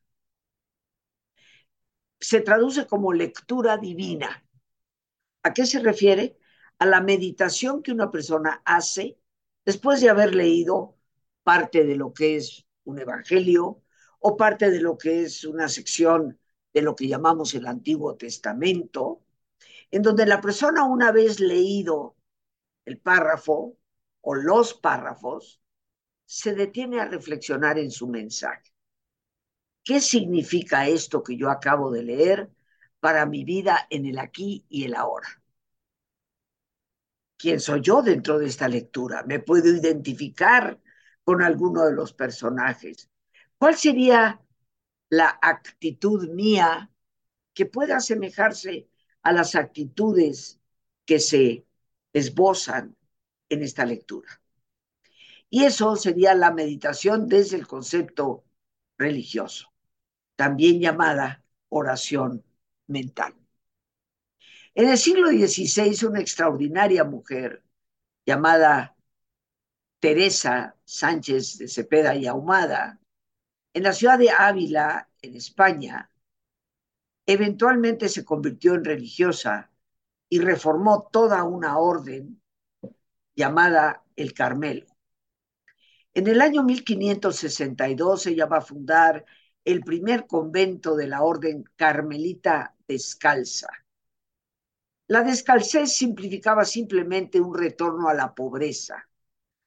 Se 2.20 2.42
traduce 2.42 2.86
como 2.86 3.12
lectura 3.12 3.78
divina. 3.78 4.46
¿A 5.44 5.54
qué 5.54 5.66
se 5.66 5.80
refiere? 5.80 6.38
A 6.80 6.86
la 6.86 7.02
meditación 7.02 7.82
que 7.84 7.92
una 7.92 8.12
persona 8.12 8.62
hace 8.66 9.20
después 9.66 10.02
de 10.02 10.10
haber 10.10 10.36
leído 10.36 10.98
parte 11.44 11.84
de 11.84 11.96
lo 11.96 12.14
que 12.14 12.38
es 12.38 12.66
un 12.84 13.00
evangelio 13.00 13.84
o 14.20 14.38
parte 14.38 14.70
de 14.70 14.82
lo 14.82 14.98
que 14.98 15.24
es 15.24 15.44
una 15.44 15.68
sección 15.68 16.40
de 16.74 16.82
lo 16.82 16.96
que 16.96 17.08
llamamos 17.08 17.54
el 17.54 17.68
Antiguo 17.68 18.16
Testamento, 18.16 19.24
en 19.90 20.02
donde 20.04 20.26
la 20.26 20.42
persona 20.42 20.86
una 20.86 21.12
vez 21.12 21.40
leído 21.40 22.16
el 22.86 23.00
párrafo 23.00 23.78
o 24.22 24.36
los 24.36 24.74
párrafos, 24.74 25.62
se 26.26 26.54
detiene 26.54 27.00
a 27.00 27.06
reflexionar 27.06 27.78
en 27.78 27.92
su 27.92 28.08
mensaje. 28.08 28.72
¿Qué 29.84 30.00
significa 30.00 30.88
esto 30.88 31.24
que 31.24 31.36
yo 31.36 31.50
acabo 31.50 31.92
de 31.92 32.04
leer 32.04 32.52
para 33.02 33.26
mi 33.26 33.44
vida 33.44 33.88
en 33.90 34.06
el 34.06 34.18
aquí 34.18 34.66
y 34.70 34.86
el 34.86 34.96
ahora. 34.96 35.28
¿Quién 37.38 37.60
soy 37.60 37.82
yo 37.82 38.02
dentro 38.02 38.40
de 38.40 38.46
esta 38.46 38.70
lectura? 38.70 39.24
¿Me 39.28 39.40
puedo 39.40 39.68
identificar 39.68 40.80
con 41.26 41.42
alguno 41.42 41.86
de 41.86 41.94
los 41.94 42.14
personajes? 42.14 43.10
¿Cuál 43.58 43.76
sería 43.76 44.40
la 45.10 45.38
actitud 45.42 46.30
mía 46.30 46.90
que 47.54 47.66
pueda 47.66 47.98
asemejarse 47.98 48.88
a 49.24 49.34
las 49.34 49.56
actitudes 49.56 50.60
que 51.06 51.20
se 51.20 51.66
esbozan 52.14 52.96
en 53.50 53.64
esta 53.64 53.86
lectura. 53.86 54.42
Y 55.50 55.66
eso 55.66 55.96
sería 55.98 56.34
la 56.34 56.52
meditación 56.52 57.28
desde 57.28 57.58
el 57.58 57.68
concepto 57.68 58.46
religioso, 58.98 59.74
también 60.36 60.80
llamada 60.80 61.44
oración 61.70 62.44
mental. 62.92 63.34
En 64.74 64.90
el 64.90 64.98
siglo 64.98 65.30
XVI, 65.30 66.06
una 66.08 66.20
extraordinaria 66.22 67.04
mujer 67.04 67.64
llamada 68.26 68.96
Teresa 70.00 70.76
Sánchez 70.86 71.58
de 71.58 71.68
Cepeda 71.68 72.16
y 72.16 72.28
Ahumada, 72.28 73.00
en 73.74 73.84
la 73.84 73.94
ciudad 73.94 74.20
de 74.20 74.30
Ávila, 74.30 75.10
en 75.22 75.36
España, 75.36 76.10
eventualmente 77.26 78.10
se 78.10 78.26
convirtió 78.26 78.74
en 78.76 78.84
religiosa 78.84 79.72
y 80.30 80.40
reformó 80.40 81.10
toda 81.12 81.44
una 81.44 81.78
orden 81.78 82.42
llamada 83.36 84.04
el 84.16 84.34
Carmelo. 84.34 84.88
En 86.14 86.28
el 86.28 86.42
año 86.42 86.64
1562 86.64 88.28
ella 88.28 88.46
va 88.46 88.58
a 88.58 88.62
fundar 88.62 89.26
el 89.64 89.82
primer 89.82 90.28
convento 90.28 90.96
de 90.96 91.08
la 91.08 91.22
orden 91.22 91.64
carmelita 91.76 92.76
descalza. 92.92 93.70
La 95.08 95.24
descalcez 95.24 95.94
simplificaba 95.94 96.66
simplemente 96.66 97.40
un 97.40 97.54
retorno 97.54 98.10
a 98.10 98.14
la 98.14 98.34
pobreza, 98.34 99.10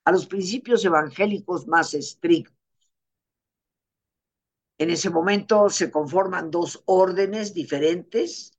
a 0.04 0.12
los 0.12 0.26
principios 0.26 0.85
evangélicos 0.85 1.66
más 1.66 1.95
estrictos. 1.95 2.54
En 4.76 4.90
ese 4.90 5.09
momento 5.09 5.71
se 5.71 5.90
conforman 5.90 6.50
dos 6.50 6.83
órdenes 6.87 7.54
diferentes, 7.54 8.59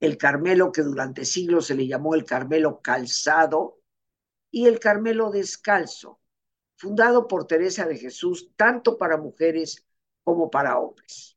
el 0.00 0.16
Carmelo 0.16 0.72
que 0.72 0.82
durante 0.82 1.24
siglos 1.24 1.66
se 1.66 1.74
le 1.74 1.86
llamó 1.86 2.14
el 2.14 2.24
Carmelo 2.24 2.80
calzado 2.80 3.80
y 4.50 4.66
el 4.66 4.78
Carmelo 4.78 5.30
descalzo, 5.30 6.20
fundado 6.76 7.26
por 7.28 7.46
Teresa 7.46 7.86
de 7.86 7.98
Jesús 7.98 8.50
tanto 8.56 8.96
para 8.96 9.16
mujeres 9.16 9.84
como 10.22 10.50
para 10.50 10.78
hombres. 10.78 11.36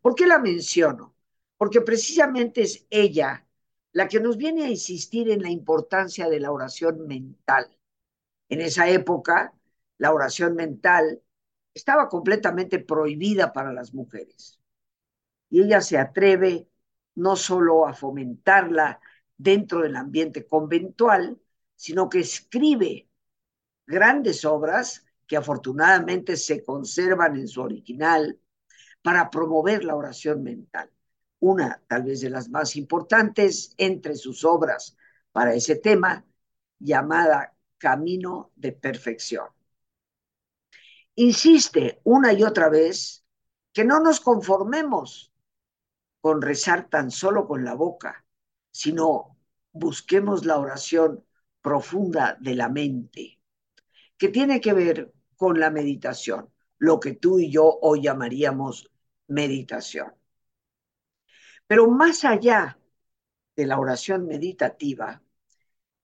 ¿Por 0.00 0.14
qué 0.14 0.26
la 0.26 0.38
menciono? 0.38 1.14
Porque 1.60 1.82
precisamente 1.82 2.62
es 2.62 2.86
ella 2.88 3.46
la 3.92 4.08
que 4.08 4.18
nos 4.18 4.38
viene 4.38 4.64
a 4.64 4.70
insistir 4.70 5.30
en 5.30 5.42
la 5.42 5.50
importancia 5.50 6.26
de 6.26 6.40
la 6.40 6.52
oración 6.52 7.06
mental. 7.06 7.68
En 8.48 8.62
esa 8.62 8.88
época, 8.88 9.52
la 9.98 10.14
oración 10.14 10.54
mental 10.54 11.20
estaba 11.74 12.08
completamente 12.08 12.78
prohibida 12.78 13.52
para 13.52 13.74
las 13.74 13.92
mujeres. 13.92 14.58
Y 15.50 15.60
ella 15.60 15.82
se 15.82 15.98
atreve 15.98 16.66
no 17.16 17.36
solo 17.36 17.86
a 17.86 17.92
fomentarla 17.92 18.98
dentro 19.36 19.82
del 19.82 19.96
ambiente 19.96 20.46
conventual, 20.46 21.38
sino 21.76 22.08
que 22.08 22.20
escribe 22.20 23.06
grandes 23.86 24.46
obras 24.46 25.04
que 25.26 25.36
afortunadamente 25.36 26.38
se 26.38 26.64
conservan 26.64 27.36
en 27.36 27.48
su 27.48 27.60
original 27.60 28.40
para 29.02 29.28
promover 29.28 29.84
la 29.84 29.94
oración 29.94 30.42
mental. 30.42 30.90
Una, 31.40 31.82
tal 31.88 32.04
vez 32.04 32.20
de 32.20 32.30
las 32.30 32.48
más 32.48 32.76
importantes 32.76 33.74
entre 33.76 34.14
sus 34.14 34.44
obras 34.44 34.96
para 35.32 35.54
ese 35.54 35.76
tema, 35.76 36.24
llamada 36.78 37.54
Camino 37.78 38.52
de 38.56 38.72
Perfección. 38.72 39.46
Insiste 41.14 42.00
una 42.04 42.32
y 42.32 42.42
otra 42.42 42.68
vez 42.68 43.24
que 43.72 43.84
no 43.84 44.00
nos 44.00 44.20
conformemos 44.20 45.32
con 46.20 46.42
rezar 46.42 46.88
tan 46.88 47.10
solo 47.10 47.46
con 47.46 47.64
la 47.64 47.74
boca, 47.74 48.24
sino 48.70 49.36
busquemos 49.72 50.44
la 50.44 50.58
oración 50.58 51.24
profunda 51.62 52.36
de 52.40 52.54
la 52.54 52.68
mente 52.68 53.40
que 54.20 54.28
tiene 54.28 54.60
que 54.60 54.74
ver 54.74 55.14
con 55.36 55.58
la 55.58 55.70
meditación, 55.70 56.50
lo 56.76 57.00
que 57.00 57.14
tú 57.14 57.38
y 57.38 57.50
yo 57.50 57.78
hoy 57.80 58.02
llamaríamos 58.02 58.90
meditación. 59.28 60.12
Pero 61.70 61.88
más 61.88 62.24
allá 62.24 62.80
de 63.54 63.64
la 63.64 63.78
oración 63.78 64.26
meditativa, 64.26 65.22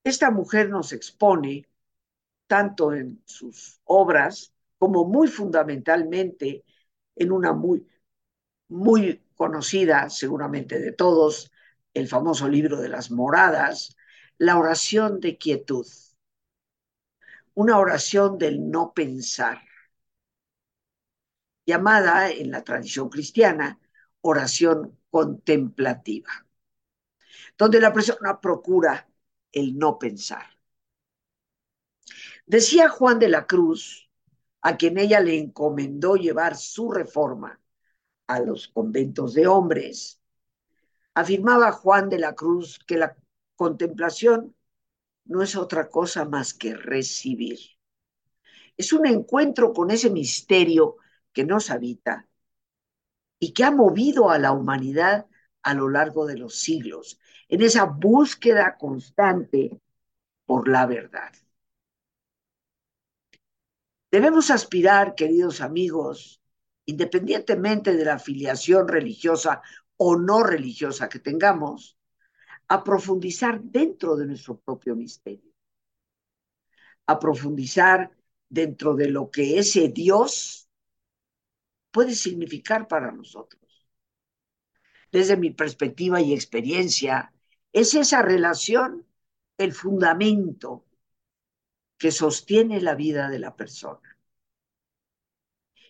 esta 0.05 0.31
mujer 0.31 0.71
nos 0.71 0.93
expone, 0.93 1.69
tanto 2.47 2.93
en 2.93 3.21
sus 3.25 3.81
obras 3.83 4.55
como 4.79 5.07
muy 5.07 5.27
fundamentalmente 5.27 6.65
en 7.17 7.33
una 7.33 7.53
muy, 7.53 7.85
muy 8.69 9.25
conocida, 9.35 10.09
seguramente 10.09 10.79
de 10.79 10.93
todos, 10.93 11.51
el 11.95 12.07
famoso 12.07 12.47
libro 12.47 12.81
de 12.81 12.89
las 12.89 13.11
moradas, 13.11 13.97
la 14.39 14.59
oración 14.59 15.19
de 15.19 15.37
quietud. 15.37 15.89
Una 17.55 17.81
oración 17.81 18.39
del 18.39 18.71
no 18.71 18.93
pensar, 18.95 19.63
llamada 21.67 22.31
en 22.31 22.53
la 22.53 22.63
tradición 22.63 23.09
cristiana 23.09 23.81
oración 24.29 24.99
contemplativa, 25.11 26.47
donde 27.57 27.81
la 27.81 27.93
persona 27.93 28.41
procura 28.41 29.09
el 29.53 29.79
no 29.79 29.99
pensar. 29.99 30.45
Decía 32.47 32.89
Juan 32.89 33.19
de 33.19 33.29
la 33.29 33.47
Cruz, 33.47 34.11
a 34.61 34.77
quien 34.77 34.99
ella 34.99 35.21
le 35.21 35.39
encomendó 35.39 36.17
llevar 36.17 36.57
su 36.57 36.91
reforma 36.91 37.61
a 38.27 38.41
los 38.41 38.69
conventos 38.69 39.35
de 39.35 39.47
hombres, 39.47 40.21
afirmaba 41.15 41.73
Juan 41.73 42.09
de 42.09 42.19
la 42.19 42.35
Cruz 42.35 42.79
que 42.87 42.97
la 42.99 43.17
contemplación 43.55 44.55
no 45.25 45.43
es 45.43 45.57
otra 45.57 45.89
cosa 45.89 46.25
más 46.25 46.53
que 46.53 46.75
recibir. 46.75 47.59
Es 48.77 48.93
un 48.93 49.07
encuentro 49.07 49.73
con 49.73 49.91
ese 49.91 50.11
misterio 50.11 50.97
que 51.33 51.45
nos 51.45 51.71
habita 51.71 52.29
y 53.39 53.53
que 53.53 53.65
ha 53.65 53.71
movido 53.71 54.31
a 54.31 54.39
la 54.39 54.53
humanidad 54.53 55.27
a 55.63 55.75
lo 55.75 55.89
largo 55.89 56.27
de 56.27 56.39
los 56.39 56.57
siglos, 56.57 57.19
en 57.49 57.63
esa 57.63 57.85
búsqueda 57.85 58.77
constante 58.79 59.81
por 60.45 60.69
la 60.69 60.87
verdad. 60.87 61.33
Debemos 64.11 64.51
aspirar, 64.51 65.15
queridos 65.15 65.61
amigos, 65.61 66.41
independientemente 66.87 67.95
de 67.95 68.05
la 68.05 68.15
afiliación 68.15 68.87
religiosa 68.89 69.61
o 69.97 70.17
no 70.17 70.43
religiosa 70.43 71.09
que 71.09 71.19
tengamos, 71.19 71.99
a 72.69 72.83
profundizar 72.83 73.61
dentro 73.61 74.17
de 74.17 74.27
nuestro 74.27 74.59
propio 74.59 74.97
misterio, 74.97 75.53
a 77.07 77.19
profundizar 77.19 78.11
dentro 78.49 78.95
de 78.95 79.09
lo 79.09 79.31
que 79.31 79.59
ese 79.59 79.89
Dios 79.89 80.66
puede 81.97 82.15
significar 82.15 82.89
para 82.89 83.11
nosotros. 83.11 83.89
Desde 85.11 85.39
mi 85.39 85.51
perspectiva 85.51 86.21
y 86.21 86.35
experiencia, 86.35 87.33
es 87.73 87.95
esa 87.95 88.21
relación 88.21 89.07
el 89.57 89.73
fundamento 89.73 90.85
que 91.97 92.11
sostiene 92.11 92.83
la 92.83 92.95
vida 92.95 93.31
de 93.31 93.39
la 93.39 93.57
persona. 93.57 94.19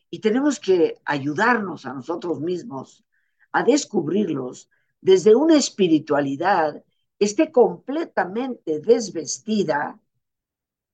Y 0.08 0.20
tenemos 0.20 0.60
que 0.60 0.94
ayudarnos 1.04 1.86
a 1.86 1.92
nosotros 1.92 2.40
mismos 2.40 3.04
a 3.50 3.64
descubrirlos 3.64 4.70
desde 5.00 5.34
una 5.34 5.56
espiritualidad 5.56 6.84
esté 7.18 7.50
completamente 7.50 8.78
desvestida 8.78 9.98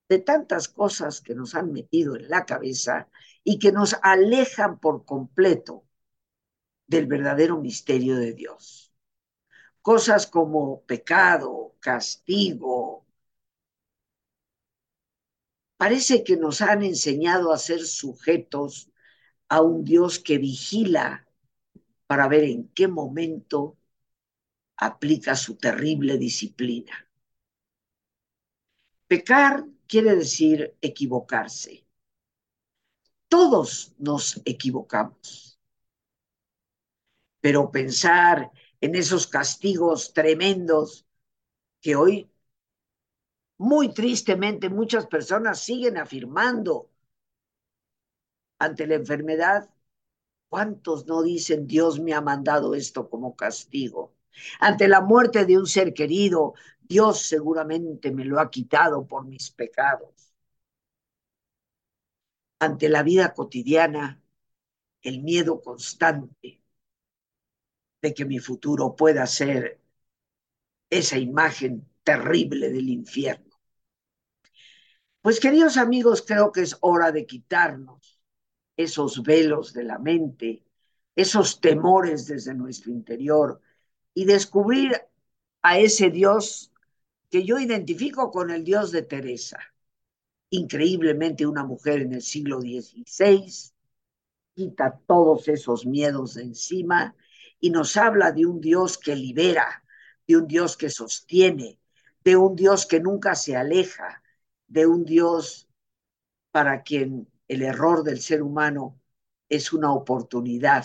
de 0.08 0.20
tantas 0.20 0.68
cosas 0.68 1.20
que 1.20 1.34
nos 1.34 1.54
han 1.54 1.70
metido 1.70 2.16
en 2.16 2.30
la 2.30 2.46
cabeza 2.46 3.10
y 3.44 3.58
que 3.58 3.72
nos 3.72 3.96
alejan 4.02 4.78
por 4.78 5.04
completo 5.04 5.84
del 6.86 7.06
verdadero 7.06 7.58
misterio 7.58 8.16
de 8.16 8.32
Dios. 8.34 8.92
Cosas 9.80 10.26
como 10.26 10.82
pecado, 10.82 11.74
castigo. 11.80 13.04
Parece 15.76 16.22
que 16.22 16.36
nos 16.36 16.60
han 16.60 16.84
enseñado 16.84 17.52
a 17.52 17.58
ser 17.58 17.80
sujetos 17.80 18.90
a 19.48 19.60
un 19.60 19.84
Dios 19.84 20.20
que 20.20 20.38
vigila 20.38 21.26
para 22.06 22.28
ver 22.28 22.44
en 22.44 22.68
qué 22.68 22.86
momento 22.88 23.76
aplica 24.76 25.34
su 25.34 25.56
terrible 25.56 26.18
disciplina. 26.18 27.08
Pecar 29.08 29.64
quiere 29.86 30.14
decir 30.16 30.74
equivocarse. 30.80 31.81
Todos 33.32 33.94
nos 33.98 34.24
equivocamos. 34.44 35.58
Pero 37.40 37.70
pensar 37.70 38.50
en 38.84 38.94
esos 38.94 39.26
castigos 39.26 40.12
tremendos 40.12 41.06
que 41.80 41.96
hoy, 41.96 42.30
muy 43.56 43.94
tristemente, 43.94 44.68
muchas 44.68 45.06
personas 45.06 45.60
siguen 45.60 45.96
afirmando 45.96 46.90
ante 48.58 48.86
la 48.86 48.96
enfermedad 48.96 49.70
¿Cuántos 50.50 51.06
no 51.06 51.22
dicen 51.22 51.66
Dios 51.66 52.00
me 52.00 52.14
ha 52.14 52.20
mandado 52.20 52.74
esto 52.74 53.08
como 53.08 53.36
castigo? 53.36 54.14
Ante 54.60 54.88
la 54.88 55.00
muerte 55.00 55.46
de 55.46 55.58
un 55.58 55.66
ser 55.66 55.94
querido, 55.94 56.54
Dios 56.82 57.20
seguramente 57.22 58.12
me 58.12 58.24
lo 58.26 58.40
ha 58.40 58.50
quitado 58.50 59.06
por 59.06 59.24
mis 59.26 59.50
pecados. 59.50 60.31
Ante 62.62 62.88
la 62.88 63.02
vida 63.02 63.34
cotidiana, 63.34 64.22
el 65.00 65.20
miedo 65.20 65.60
constante 65.60 66.62
de 68.00 68.14
que 68.14 68.24
mi 68.24 68.38
futuro 68.38 68.94
pueda 68.94 69.26
ser 69.26 69.80
esa 70.88 71.18
imagen 71.18 71.84
terrible 72.04 72.70
del 72.70 72.88
infierno. 72.88 73.58
Pues 75.22 75.40
queridos 75.40 75.76
amigos, 75.76 76.22
creo 76.24 76.52
que 76.52 76.60
es 76.60 76.76
hora 76.82 77.10
de 77.10 77.26
quitarnos 77.26 78.20
esos 78.76 79.24
velos 79.24 79.72
de 79.72 79.82
la 79.82 79.98
mente, 79.98 80.64
esos 81.16 81.60
temores 81.60 82.28
desde 82.28 82.54
nuestro 82.54 82.92
interior 82.92 83.60
y 84.14 84.24
descubrir 84.24 85.02
a 85.62 85.80
ese 85.80 86.10
Dios 86.10 86.72
que 87.28 87.42
yo 87.42 87.58
identifico 87.58 88.30
con 88.30 88.52
el 88.52 88.62
Dios 88.62 88.92
de 88.92 89.02
Teresa. 89.02 89.58
Increíblemente 90.54 91.46
una 91.46 91.64
mujer 91.64 92.02
en 92.02 92.12
el 92.12 92.20
siglo 92.20 92.60
XVI 92.60 93.72
quita 94.54 95.00
todos 95.06 95.48
esos 95.48 95.86
miedos 95.86 96.34
de 96.34 96.42
encima 96.42 97.16
y 97.58 97.70
nos 97.70 97.96
habla 97.96 98.32
de 98.32 98.44
un 98.44 98.60
Dios 98.60 98.98
que 98.98 99.16
libera, 99.16 99.82
de 100.26 100.36
un 100.36 100.46
Dios 100.46 100.76
que 100.76 100.90
sostiene, 100.90 101.80
de 102.22 102.36
un 102.36 102.54
Dios 102.54 102.84
que 102.84 103.00
nunca 103.00 103.34
se 103.34 103.56
aleja, 103.56 104.22
de 104.66 104.86
un 104.86 105.06
Dios 105.06 105.70
para 106.50 106.82
quien 106.82 107.30
el 107.48 107.62
error 107.62 108.04
del 108.04 108.20
ser 108.20 108.42
humano 108.42 109.00
es 109.48 109.72
una 109.72 109.90
oportunidad 109.94 110.84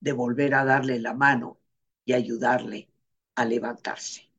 de 0.00 0.12
volver 0.12 0.54
a 0.54 0.64
darle 0.64 0.98
la 1.00 1.12
mano 1.12 1.60
y 2.06 2.14
ayudarle 2.14 2.88
a 3.34 3.44
levantarse. 3.44 4.30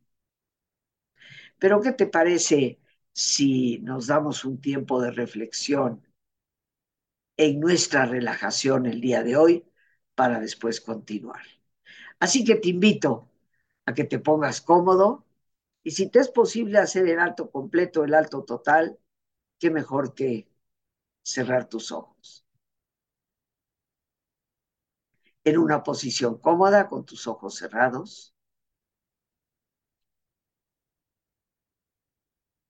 Pero 1.60 1.80
¿qué 1.80 1.91
te 1.91 2.08
parece 2.08 2.80
si 3.17 3.80
nos 3.80 4.06
damos 4.06 4.45
un 4.45 4.62
tiempo 4.62 5.01
de 5.01 5.10
reflexión 5.10 6.06
en 7.38 7.60
nuestra 7.60 8.06
relajación 8.06 8.86
el 8.86 9.01
día 9.01 9.23
de 9.23 9.36
hoy 9.38 9.65
para 10.15 10.39
después 10.39 10.82
continuar? 10.82 11.41
Así 12.19 12.45
que 12.45 12.56
te 12.56 12.69
invito 12.69 13.30
a 13.86 13.93
que 13.95 14.06
te 14.06 14.19
pongas 14.19 14.62
cómodo 14.62 15.25
y 15.84 15.91
si 15.91 16.10
te 16.10 16.19
es 16.19 16.30
posible 16.30 16.80
hacer 16.80 17.08
el 17.10 17.19
alto 17.19 17.51
completo, 17.51 18.03
el 18.03 18.13
alto 18.13 18.43
total, 18.43 18.99
qué 19.60 19.71
mejor 19.71 20.15
que 20.15 20.49
cerrar 21.23 21.69
tus 21.69 21.91
ojos. 21.91 22.45
En 25.43 25.58
una 25.58 25.82
posición 25.82 26.38
cómoda 26.38 26.88
con 26.88 27.03
tus 27.03 27.25
ojos 27.25 27.56
cerrados. 27.56 28.36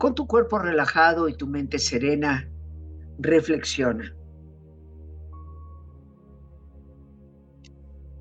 Con 0.00 0.14
tu 0.14 0.26
cuerpo 0.26 0.58
relajado 0.58 1.28
y 1.28 1.34
tu 1.34 1.46
mente 1.46 1.78
serena, 1.78 2.50
reflexiona. 3.18 4.16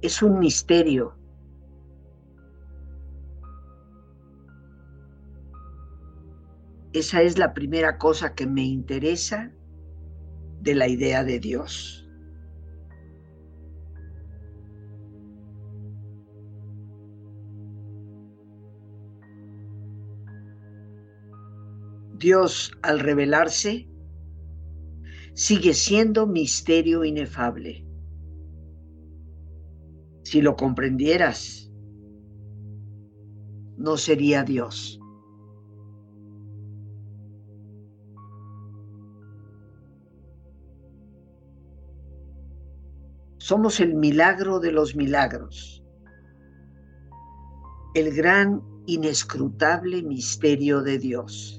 Es 0.02 0.22
un 0.22 0.40
misterio. 0.40 1.18
Esa 6.92 7.22
es 7.22 7.38
la 7.38 7.54
primera 7.54 7.98
cosa 7.98 8.36
que 8.36 8.46
me 8.46 8.66
interesa 8.66 9.50
de 10.60 10.76
la 10.76 10.90
idea 10.90 11.24
de 11.24 11.40
Dios. 11.40 12.09
Dios 22.20 22.74
al 22.82 23.00
revelarse 23.00 23.90
sigue 25.34 25.74
siendo 25.74 26.28
misterio 26.28 27.06
inefable. 27.06 27.86
Si 30.24 30.42
lo 30.42 30.58
comprendieras, 30.58 31.72
no 33.78 33.96
sería 33.96 34.44
Dios. 34.44 35.00
Somos 43.38 43.80
el 43.80 43.96
milagro 43.96 44.60
de 44.60 44.74
los 44.74 44.94
milagros, 44.94 45.82
el 47.96 48.14
gran 48.14 48.62
inescrutable 48.88 50.04
misterio 50.04 50.82
de 50.82 51.00
Dios. 51.00 51.59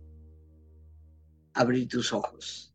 abrir 1.53 1.87
tus 1.87 2.13
ojos. 2.13 2.73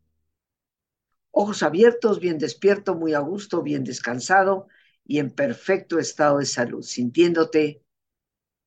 Ojos 1.31 1.61
abiertos, 1.63 2.19
bien 2.19 2.37
despierto, 2.37 2.95
muy 2.95 3.13
a 3.13 3.19
gusto, 3.19 3.61
bien 3.61 3.83
descansado 3.83 4.67
y 5.05 5.19
en 5.19 5.31
perfecto 5.31 5.99
estado 5.99 6.39
de 6.39 6.45
salud, 6.45 6.81
sintiéndote 6.81 7.83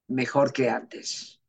mejor 0.06 0.52
que 0.52 0.70
antes. 0.70 1.40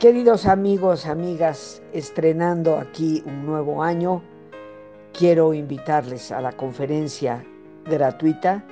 Queridos 0.00 0.44
amigos, 0.44 1.06
amigas, 1.06 1.82
estrenando 1.94 2.76
aquí 2.76 3.22
un 3.24 3.46
nuevo 3.46 3.82
año, 3.82 4.22
quiero 5.14 5.54
invitarles 5.54 6.30
a 6.30 6.42
la 6.42 6.52
conferencia 6.52 7.42
gratuita 7.86 8.66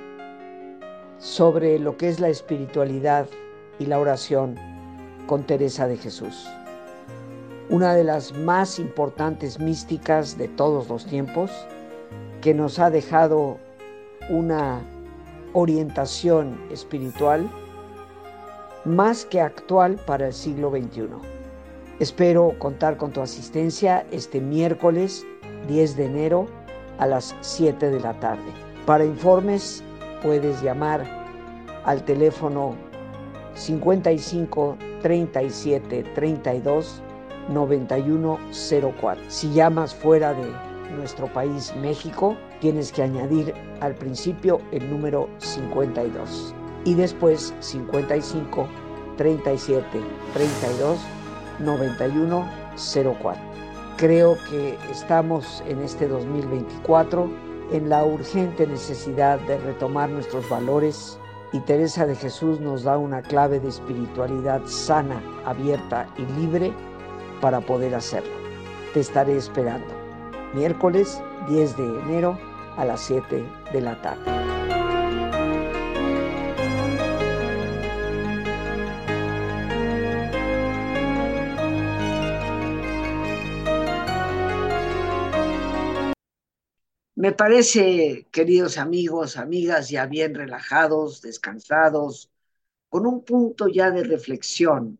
sobre 1.23 1.79
lo 1.79 1.95
que 1.95 2.09
es 2.09 2.19
la 2.19 2.27
espiritualidad 2.27 3.27
y 3.79 3.85
la 3.85 3.97
oración 3.97 4.55
con 5.25 5.43
Teresa 5.43 5.87
de 5.87 5.95
Jesús. 5.95 6.45
una 7.69 7.95
de 7.95 8.03
las 8.03 8.33
más 8.33 8.77
importantes 8.77 9.57
místicas 9.57 10.37
de 10.37 10.49
todos 10.49 10.89
los 10.89 11.05
tiempos, 11.05 11.49
que 12.41 12.53
nos 12.53 12.77
ha 12.77 12.89
dejado 12.89 13.57
una 14.29 14.81
orientación 15.53 16.59
espiritual 16.69 17.49
más 18.83 19.23
que 19.23 19.39
actual 19.39 19.95
para 20.05 20.27
el 20.27 20.33
siglo 20.33 20.71
XXI. 20.71 21.07
Espero 21.99 22.53
contar 22.59 22.97
con 22.97 23.13
tu 23.13 23.21
asistencia 23.21 24.05
este 24.11 24.41
miércoles 24.41 25.25
10 25.69 25.95
de 25.95 26.05
enero 26.05 26.47
a 26.99 27.07
las 27.07 27.33
7 27.39 27.89
de 27.89 27.99
la 28.01 28.19
tarde. 28.19 28.51
Para 28.85 29.05
informes 29.05 29.81
puedes 30.23 30.61
llamar 30.63 31.05
al 31.85 32.03
teléfono 32.03 32.75
55 33.55 34.77
37 35.01 36.03
32 36.15 37.03
9104. 37.49 39.23
Si 39.27 39.51
llamas 39.53 39.93
fuera 39.93 40.33
de 40.33 40.49
nuestro 40.95 41.31
país, 41.31 41.73
México, 41.75 42.35
tienes 42.61 42.91
que 42.91 43.03
añadir 43.03 43.53
al 43.81 43.93
principio 43.95 44.61
el 44.71 44.89
número 44.89 45.29
52 45.39 46.55
y 46.85 46.93
después 46.95 47.53
55 47.59 48.67
37 49.17 49.85
32 50.33 50.99
91 51.59 52.49
04. 53.21 53.41
Creo 53.97 54.37
que 54.49 54.77
estamos 54.89 55.63
en 55.67 55.81
este 55.81 56.07
2024 56.07 57.52
en 57.73 57.89
la 57.89 58.05
urgente 58.05 58.67
necesidad 58.67 59.39
de 59.39 59.57
retomar 59.57 60.07
nuestros 60.07 60.47
valores 60.47 61.19
y 61.51 61.59
Teresa 61.59 62.05
de 62.05 62.15
Jesús 62.15 62.59
nos 62.59 62.83
da 62.83 62.97
una 62.97 63.21
clave 63.23 63.59
de 63.59 63.69
espiritualidad 63.69 64.61
sana, 64.65 65.21
abierta 65.45 66.07
y 66.17 66.25
libre 66.39 66.71
para 67.41 67.61
poder 67.61 67.95
hacerlo. 67.95 68.33
Te 68.93 68.99
estaré 68.99 69.37
esperando. 69.37 69.93
Miércoles 70.53 71.21
10 71.49 71.77
de 71.77 71.99
enero 72.01 72.37
a 72.77 72.85
las 72.85 73.01
7 73.01 73.43
de 73.73 73.81
la 73.81 73.99
tarde. 74.01 74.52
Me 87.23 87.31
parece, 87.31 88.27
queridos 88.33 88.77
amigos, 88.77 89.37
amigas, 89.37 89.89
ya 89.89 90.07
bien 90.07 90.35
relajados, 90.35 91.21
descansados, 91.21 92.29
con 92.89 93.05
un 93.05 93.23
punto 93.23 93.69
ya 93.69 93.91
de 93.91 94.03
reflexión 94.03 94.99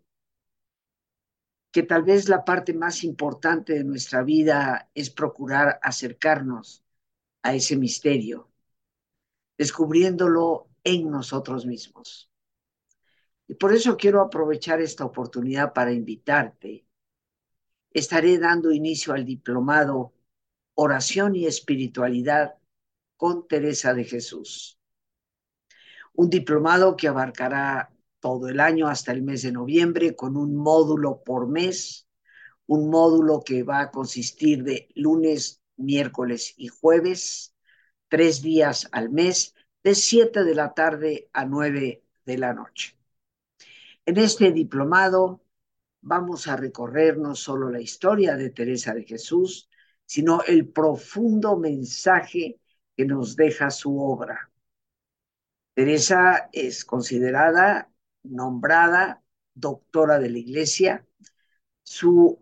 que 1.69 1.83
tal 1.83 2.03
vez 2.03 2.29
la 2.29 2.45
parte 2.45 2.73
más 2.73 3.03
importante 3.03 3.73
de 3.73 3.83
nuestra 3.83 4.23
vida 4.23 4.89
es 4.95 5.09
procurar 5.09 5.81
acercarnos 5.83 6.85
a 7.41 7.55
ese 7.55 7.75
misterio, 7.75 8.49
descubriéndolo 9.57 10.69
en 10.81 11.11
nosotros 11.11 11.65
mismos. 11.65 12.31
Y 13.49 13.55
por 13.55 13.73
eso 13.73 13.97
quiero 13.97 14.21
aprovechar 14.21 14.79
esta 14.79 15.03
oportunidad 15.03 15.73
para 15.73 15.91
invitarte. 15.91 16.85
Estaré 17.91 18.37
dando 18.37 18.71
inicio 18.71 19.11
al 19.11 19.25
diplomado 19.25 20.13
Oración 20.75 21.35
y 21.35 21.45
Espiritualidad 21.45 22.55
con 23.17 23.47
Teresa 23.47 23.93
de 23.93 24.05
Jesús. 24.05 24.79
Un 26.13 26.29
diplomado 26.29 26.95
que 26.95 27.07
abarcará 27.07 27.91
todo 28.19 28.47
el 28.47 28.59
año 28.59 28.87
hasta 28.87 29.11
el 29.11 29.21
mes 29.21 29.43
de 29.43 29.51
noviembre 29.51 30.15
con 30.15 30.37
un 30.37 30.55
módulo 30.55 31.23
por 31.23 31.47
mes, 31.47 32.07
un 32.65 32.89
módulo 32.89 33.43
que 33.43 33.63
va 33.63 33.81
a 33.81 33.91
consistir 33.91 34.63
de 34.63 34.89
lunes, 34.95 35.61
miércoles 35.75 36.53
y 36.57 36.67
jueves, 36.67 37.53
tres 38.07 38.41
días 38.41 38.87
al 38.91 39.09
mes, 39.09 39.55
de 39.83 39.95
siete 39.95 40.43
de 40.43 40.55
la 40.55 40.73
tarde 40.73 41.29
a 41.33 41.45
nueve 41.45 42.03
de 42.25 42.37
la 42.37 42.53
noche. 42.53 42.97
En 44.05 44.17
este 44.17 44.51
diplomado 44.51 45.43
vamos 46.01 46.47
a 46.47 46.55
recorrer 46.55 47.17
no 47.17 47.35
solo 47.35 47.69
la 47.69 47.81
historia 47.81 48.35
de 48.35 48.49
Teresa 48.49 48.93
de 48.93 49.03
Jesús, 49.03 49.69
sino 50.05 50.41
el 50.43 50.67
profundo 50.67 51.57
mensaje 51.57 52.59
que 52.95 53.05
nos 53.05 53.35
deja 53.35 53.69
su 53.69 53.99
obra. 53.99 54.51
Teresa 55.73 56.49
es 56.51 56.85
considerada 56.85 57.89
nombrada 58.23 59.23
doctora 59.53 60.19
de 60.19 60.29
la 60.29 60.37
Iglesia. 60.37 61.05
Su 61.83 62.39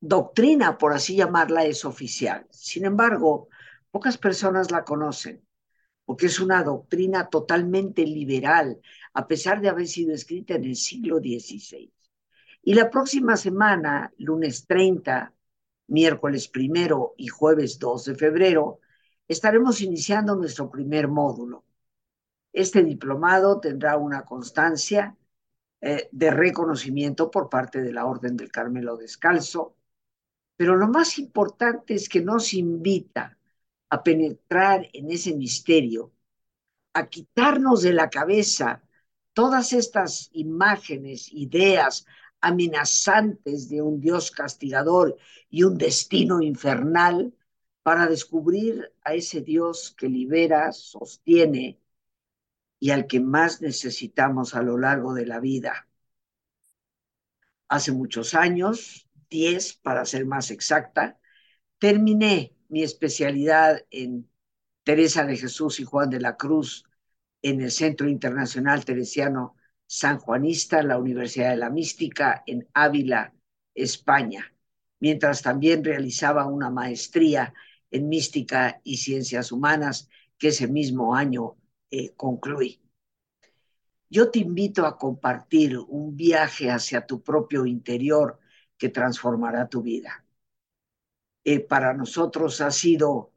doctrina, 0.00 0.78
por 0.78 0.92
así 0.92 1.16
llamarla, 1.16 1.64
es 1.64 1.84
oficial. 1.84 2.46
Sin 2.50 2.84
embargo, 2.84 3.48
pocas 3.90 4.18
personas 4.18 4.70
la 4.70 4.84
conocen, 4.84 5.42
porque 6.04 6.26
es 6.26 6.38
una 6.38 6.62
doctrina 6.62 7.28
totalmente 7.28 8.04
liberal, 8.06 8.80
a 9.14 9.26
pesar 9.26 9.60
de 9.60 9.68
haber 9.68 9.88
sido 9.88 10.14
escrita 10.14 10.54
en 10.54 10.64
el 10.64 10.76
siglo 10.76 11.18
XVI. 11.18 11.92
Y 12.62 12.74
la 12.74 12.90
próxima 12.90 13.36
semana, 13.36 14.12
lunes 14.18 14.66
30, 14.66 15.32
miércoles 15.88 16.48
primero 16.48 17.14
y 17.16 17.28
jueves 17.28 17.78
2 17.78 18.04
de 18.06 18.14
febrero, 18.14 18.80
estaremos 19.28 19.80
iniciando 19.80 20.36
nuestro 20.36 20.70
primer 20.70 21.08
módulo. 21.08 21.64
Este 22.52 22.82
diplomado 22.82 23.60
tendrá 23.60 23.96
una 23.96 24.24
constancia 24.24 25.16
eh, 25.80 26.08
de 26.10 26.30
reconocimiento 26.30 27.30
por 27.30 27.48
parte 27.48 27.82
de 27.82 27.92
la 27.92 28.06
Orden 28.06 28.36
del 28.36 28.50
Carmelo 28.50 28.96
Descalzo, 28.96 29.76
pero 30.56 30.76
lo 30.76 30.88
más 30.88 31.18
importante 31.18 31.94
es 31.94 32.08
que 32.08 32.22
nos 32.22 32.54
invita 32.54 33.36
a 33.90 34.02
penetrar 34.02 34.88
en 34.92 35.10
ese 35.10 35.34
misterio, 35.34 36.12
a 36.94 37.06
quitarnos 37.06 37.82
de 37.82 37.92
la 37.92 38.08
cabeza 38.08 38.82
todas 39.34 39.74
estas 39.74 40.30
imágenes, 40.32 41.30
ideas 41.32 42.06
amenazantes 42.40 43.68
de 43.68 43.82
un 43.82 44.00
Dios 44.00 44.30
castigador 44.30 45.16
y 45.50 45.64
un 45.64 45.78
destino 45.78 46.40
infernal, 46.42 47.34
para 47.82 48.08
descubrir 48.08 48.92
a 49.04 49.14
ese 49.14 49.42
Dios 49.42 49.94
que 49.96 50.08
libera, 50.08 50.72
sostiene 50.72 51.78
y 52.80 52.90
al 52.90 53.06
que 53.06 53.20
más 53.20 53.62
necesitamos 53.62 54.56
a 54.56 54.62
lo 54.62 54.76
largo 54.76 55.14
de 55.14 55.24
la 55.24 55.38
vida. 55.38 55.88
Hace 57.68 57.92
muchos 57.92 58.34
años, 58.34 59.08
10 59.30 59.74
para 59.74 60.04
ser 60.04 60.26
más 60.26 60.50
exacta, 60.50 61.20
terminé 61.78 62.56
mi 62.68 62.82
especialidad 62.82 63.84
en 63.90 64.28
Teresa 64.82 65.24
de 65.24 65.36
Jesús 65.36 65.80
y 65.80 65.84
Juan 65.84 66.10
de 66.10 66.20
la 66.20 66.36
Cruz 66.36 66.84
en 67.42 67.60
el 67.60 67.70
Centro 67.70 68.08
Internacional 68.08 68.84
Teresiano 68.84 69.55
San 69.86 70.18
Juanista, 70.18 70.82
la 70.82 70.98
Universidad 70.98 71.50
de 71.50 71.56
la 71.56 71.70
Mística 71.70 72.42
en 72.46 72.68
Ávila, 72.74 73.32
España, 73.74 74.52
mientras 75.00 75.42
también 75.42 75.84
realizaba 75.84 76.46
una 76.46 76.70
maestría 76.70 77.54
en 77.90 78.08
Mística 78.08 78.80
y 78.82 78.96
Ciencias 78.96 79.52
Humanas 79.52 80.08
que 80.38 80.48
ese 80.48 80.66
mismo 80.66 81.14
año 81.14 81.56
eh, 81.90 82.14
concluí. 82.16 82.80
Yo 84.08 84.30
te 84.30 84.38
invito 84.38 84.86
a 84.86 84.96
compartir 84.96 85.78
un 85.78 86.16
viaje 86.16 86.70
hacia 86.70 87.06
tu 87.06 87.22
propio 87.22 87.66
interior 87.66 88.38
que 88.78 88.88
transformará 88.88 89.68
tu 89.68 89.82
vida. 89.82 90.24
Eh, 91.44 91.60
para 91.60 91.94
nosotros 91.94 92.60
ha 92.60 92.70
sido 92.70 93.32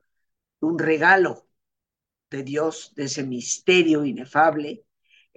un 0.61 0.77
regalo 0.79 1.47
de 2.29 2.43
Dios, 2.43 2.93
de 2.95 3.05
ese 3.05 3.23
misterio 3.23 4.05
inefable, 4.05 4.83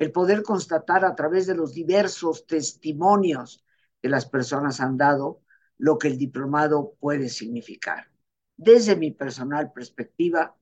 el 0.03 0.11
poder 0.11 0.43
constatar 0.43 1.05
a 1.05 1.15
través 1.15 1.47
de 1.47 1.55
los 1.55 1.75
diversos 1.75 2.45
testimonios 2.45 3.65
que 4.01 4.09
las 4.09 4.27
personas 4.27 4.81
han 4.81 4.97
dado 4.97 5.43
lo 5.79 5.97
que 5.97 6.09
el 6.09 6.19
diplomado 6.19 6.97
puede 6.99 7.29
significar. 7.29 8.11
Desde 8.57 8.97
mi 8.97 9.13
personal 9.13 9.73
perspectiva, 9.73 10.57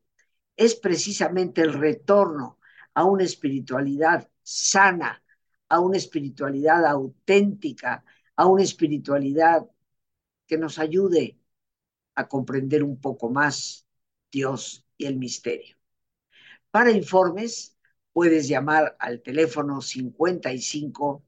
es 0.57 0.75
precisamente 0.75 1.63
el 1.63 1.73
retorno 1.73 2.59
a 2.93 3.05
una 3.05 3.25
espiritualidad 3.25 4.29
sana, 4.43 5.23
a 5.71 5.81
una 5.81 5.97
espiritualidad 5.97 6.85
auténtica, 6.85 8.05
a 8.37 8.47
una 8.47 8.63
espiritualidad 8.63 9.67
que 10.47 10.59
nos 10.59 10.79
ayude 10.79 11.39
a 12.15 12.29
comprender 12.29 12.83
un 12.83 13.01
poco 13.01 13.31
más 13.31 13.87
Dios 14.31 14.85
y 14.99 15.07
el 15.07 15.17
misterio. 15.17 15.77
Para 16.71 16.91
informes, 16.91 17.79
puedes 18.13 18.49
llamar 18.49 18.97
al 18.99 19.23
teléfono 19.23 19.81
55 19.81 21.25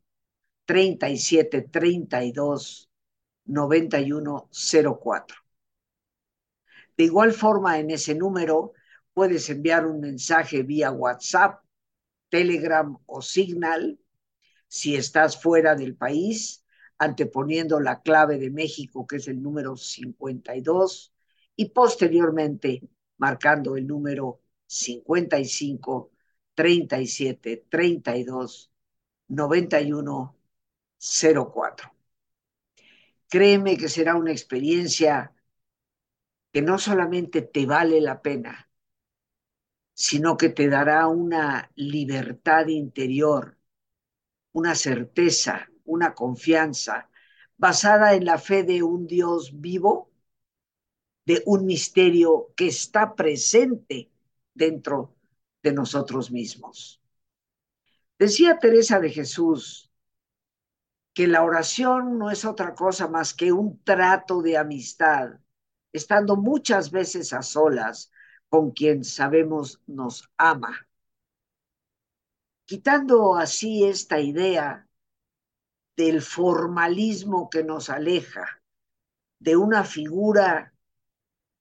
37 0.65 1.63
32 1.63 2.91
91 3.45 4.49
04. 5.01 5.37
De 6.97 7.05
igual 7.05 7.33
forma, 7.33 7.79
en 7.79 7.91
ese 7.91 8.15
número 8.15 8.73
puedes 9.13 9.49
enviar 9.51 9.87
un 9.87 10.01
mensaje 10.01 10.63
vía 10.63 10.91
WhatsApp, 10.91 11.63
Telegram 12.29 12.97
o 13.07 13.23
Signal 13.23 13.99
si 14.69 14.97
estás 14.97 15.41
fuera 15.41 15.75
del 15.75 15.97
país 15.97 16.65
anteponiendo 16.97 17.79
la 17.79 18.01
clave 18.01 18.39
de 18.39 18.51
México, 18.51 19.07
que 19.07 19.17
es 19.17 19.29
el 19.29 19.43
número 19.43 19.77
52, 19.77 21.13
y 21.57 21.67
posteriormente 21.71 22.81
marcando 23.19 23.77
el 23.77 23.87
número 23.87 24.41
55, 24.67 26.12
37, 26.55 27.67
32, 27.69 28.71
91, 29.29 30.37
04. 30.99 31.95
Créeme 33.29 33.77
que 33.77 33.89
será 33.89 34.15
una 34.17 34.33
experiencia 34.33 35.35
que 36.53 36.63
no 36.63 36.79
solamente 36.79 37.43
te 37.43 37.65
vale 37.67 38.01
la 38.01 38.21
pena, 38.21 38.69
sino 39.95 40.37
que 40.37 40.51
te 40.51 40.69
dará 40.69 41.07
una 41.07 41.71
libertad 41.77 42.67
interior, 42.67 43.57
una 44.53 44.75
certeza, 44.75 45.71
una 45.85 46.15
confianza 46.15 47.09
basada 47.57 48.15
en 48.15 48.25
la 48.25 48.39
fe 48.39 48.65
de 48.65 48.83
un 48.83 49.07
Dios 49.07 49.61
vivo, 49.61 50.11
de 51.25 51.43
un 51.47 51.65
misterio 51.67 52.53
que 52.57 52.67
está 52.67 53.15
presente 53.15 54.11
dentro 54.55 55.15
de 55.63 55.73
nosotros 55.73 56.31
mismos. 56.31 57.01
Decía 58.19 58.59
Teresa 58.59 59.01
de 59.01 59.11
Jesús 59.11 59.91
que 61.15 61.27
la 61.27 61.43
oración 61.43 62.19
no 62.19 62.31
es 62.31 62.45
otra 62.45 62.75
cosa 62.75 63.09
más 63.09 63.35
que 63.35 63.53
un 63.53 63.83
trato 63.83 64.43
de 64.43 64.57
amistad, 64.57 65.41
estando 65.93 66.37
muchas 66.37 66.91
veces 66.91 67.33
a 67.33 67.43
solas 67.43 68.11
con 68.49 68.71
quien 68.71 69.05
sabemos 69.05 69.81
nos 69.87 70.31
ama. 70.37 70.87
Quitando 72.65 73.35
así 73.35 73.85
esta 73.85 74.21
idea 74.21 74.89
del 75.97 76.23
formalismo 76.23 77.51
que 77.51 77.63
nos 77.65 77.91
aleja 77.91 78.63
de 79.39 79.57
una 79.57 79.85
figura 79.85 80.73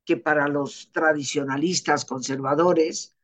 que 0.06 0.18
para 0.18 0.48
los 0.48 0.92
tradicionalistas 0.92 2.06
conservadores 2.06 3.16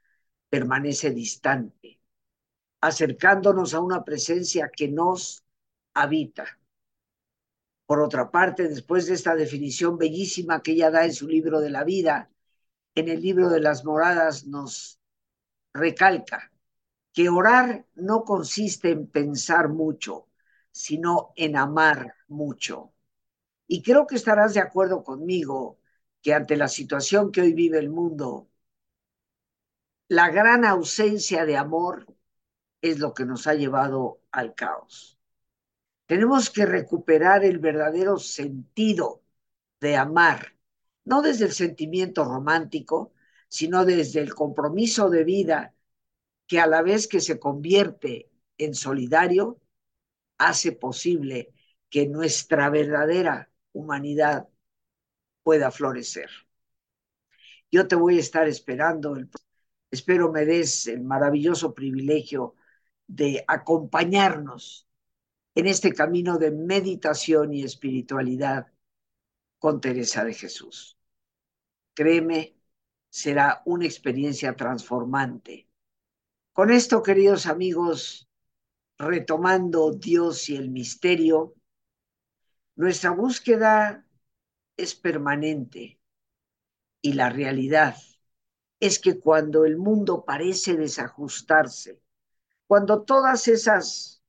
permanece 0.50 1.12
distante, 1.12 2.00
acercándonos 2.82 3.74
a 3.74 3.80
una 3.82 4.04
presencia 4.04 4.70
que 4.76 4.88
nos 4.88 5.44
habita. 5.94 6.60
Por 7.86 8.02
otra 8.02 8.32
parte, 8.32 8.68
después 8.68 9.08
de 9.08 9.14
esta 9.14 9.36
definición 9.36 9.98
bellísima 9.98 10.62
que 10.62 10.74
ella 10.74 10.92
da 10.92 11.06
en 11.06 11.14
su 11.14 11.28
libro 11.28 11.60
de 11.62 11.70
la 11.70 11.84
vida, 11.84 12.30
en 12.96 13.08
el 13.10 13.22
libro 13.22 13.50
de 13.50 13.62
las 13.62 13.86
moradas 13.86 14.46
nos 14.46 15.00
recalca 15.74 16.52
que 17.14 17.30
orar 17.30 17.86
no 17.96 18.24
consiste 18.24 18.92
en 18.92 19.08
pensar 19.08 19.70
mucho, 19.70 20.28
sino 20.72 21.34
en 21.36 21.56
amar 21.58 22.14
mucho. 22.28 22.94
Y 23.68 23.82
creo 23.82 24.06
que 24.08 24.16
estarás 24.16 24.54
de 24.54 24.60
acuerdo 24.62 25.04
conmigo 25.04 25.80
que 26.22 26.34
ante 26.34 26.58
la 26.58 26.68
situación 26.68 27.32
que 27.32 27.42
hoy 27.42 27.54
vive 27.54 27.80
el 27.80 27.90
mundo, 27.90 28.50
la 30.10 30.30
gran 30.30 30.66
ausencia 30.66 31.46
de 31.46 31.58
amor 31.58 32.08
es 32.82 33.00
lo 33.00 33.14
que 33.14 33.26
nos 33.26 33.48
ha 33.48 33.56
llevado 33.56 34.22
al 34.32 34.56
caos. 34.56 35.18
Tenemos 36.06 36.50
que 36.50 36.66
recuperar 36.66 37.44
el 37.44 37.60
verdadero 37.60 38.18
sentido 38.18 39.24
de 39.80 39.98
amar 39.98 40.58
no 41.08 41.22
desde 41.22 41.46
el 41.46 41.54
sentimiento 41.54 42.26
romántico, 42.26 43.14
sino 43.48 43.86
desde 43.86 44.20
el 44.20 44.36
compromiso 44.36 45.10
de 45.10 45.24
vida 45.24 45.74
que 46.48 46.60
a 46.60 46.68
la 46.68 46.82
vez 46.82 47.08
que 47.08 47.22
se 47.22 47.40
convierte 47.40 48.30
en 48.58 48.76
solidario, 48.76 49.62
hace 50.38 50.74
posible 50.74 51.54
que 51.90 52.08
nuestra 52.08 52.70
verdadera 52.70 53.50
humanidad 53.72 54.50
pueda 55.44 55.72
florecer. 55.72 56.30
Yo 57.72 57.88
te 57.88 57.96
voy 57.96 58.18
a 58.18 58.22
estar 58.22 58.48
esperando, 58.50 59.16
espero 59.92 60.32
me 60.32 60.46
des 60.46 60.88
el 60.88 61.02
maravilloso 61.02 61.74
privilegio 61.74 62.56
de 63.08 63.44
acompañarnos 63.48 64.88
en 65.56 65.68
este 65.68 65.94
camino 65.94 66.38
de 66.38 66.52
meditación 66.52 67.54
y 67.54 67.64
espiritualidad 67.64 68.68
con 69.60 69.82
Teresa 69.82 70.24
de 70.24 70.34
Jesús. 70.34 70.98
Créeme, 71.94 72.56
será 73.10 73.64
una 73.66 73.86
experiencia 73.86 74.56
transformante. 74.56 75.68
Con 76.54 76.72
esto, 76.72 77.02
queridos 77.02 77.48
amigos, 77.48 78.30
retomando 78.98 79.94
Dios 79.94 80.50
y 80.50 80.56
el 80.58 80.70
misterio, 80.70 81.56
nuestra 82.76 83.12
búsqueda 83.12 84.06
es 84.76 84.94
permanente 84.94 86.00
y 87.02 87.14
la 87.14 87.30
realidad 87.30 87.96
es 88.80 89.00
que 89.00 89.20
cuando 89.20 89.66
el 89.66 89.78
mundo 89.78 90.24
parece 90.26 90.76
desajustarse, 90.76 92.00
cuando 92.68 93.04
todas 93.04 93.48
esas 93.48 94.22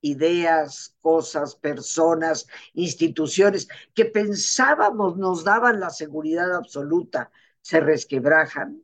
ideas, 0.00 0.96
cosas, 1.00 1.54
personas, 1.54 2.46
instituciones 2.74 3.68
que 3.94 4.04
pensábamos 4.06 5.16
nos 5.16 5.44
daban 5.44 5.78
la 5.80 5.90
seguridad 5.90 6.54
absoluta, 6.54 7.30
se 7.60 7.80
resquebrajan, 7.80 8.82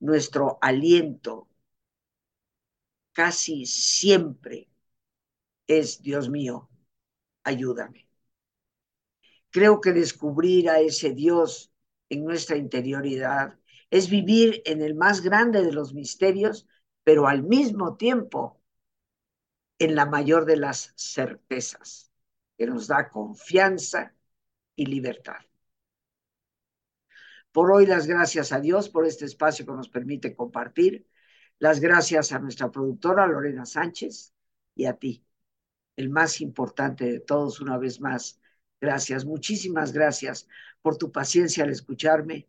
nuestro 0.00 0.58
aliento 0.60 1.48
casi 3.12 3.66
siempre 3.66 4.68
es, 5.66 6.02
Dios 6.02 6.28
mío, 6.28 6.68
ayúdame. 7.44 8.08
Creo 9.50 9.80
que 9.80 9.92
descubrir 9.92 10.70
a 10.70 10.80
ese 10.80 11.12
Dios 11.12 11.70
en 12.08 12.24
nuestra 12.24 12.56
interioridad 12.56 13.58
es 13.92 14.08
vivir 14.08 14.62
en 14.64 14.80
el 14.80 14.94
más 14.94 15.20
grande 15.20 15.62
de 15.62 15.70
los 15.70 15.92
misterios, 15.92 16.66
pero 17.04 17.28
al 17.28 17.42
mismo 17.42 17.98
tiempo 17.98 18.58
en 19.78 19.94
la 19.94 20.06
mayor 20.06 20.46
de 20.46 20.56
las 20.56 20.94
certezas, 20.96 22.10
que 22.56 22.66
nos 22.66 22.86
da 22.86 23.10
confianza 23.10 24.14
y 24.76 24.86
libertad. 24.86 25.40
Por 27.52 27.70
hoy 27.70 27.84
las 27.84 28.06
gracias 28.06 28.52
a 28.52 28.60
Dios 28.60 28.88
por 28.88 29.04
este 29.06 29.26
espacio 29.26 29.66
que 29.66 29.72
nos 29.72 29.90
permite 29.90 30.34
compartir. 30.34 31.06
Las 31.58 31.78
gracias 31.78 32.32
a 32.32 32.38
nuestra 32.38 32.70
productora 32.70 33.26
Lorena 33.26 33.66
Sánchez 33.66 34.32
y 34.74 34.86
a 34.86 34.94
ti, 34.94 35.22
el 35.96 36.08
más 36.08 36.40
importante 36.40 37.04
de 37.04 37.20
todos, 37.20 37.60
una 37.60 37.76
vez 37.76 38.00
más. 38.00 38.40
Gracias, 38.80 39.26
muchísimas 39.26 39.92
gracias 39.92 40.48
por 40.80 40.96
tu 40.96 41.12
paciencia 41.12 41.64
al 41.64 41.70
escucharme 41.70 42.48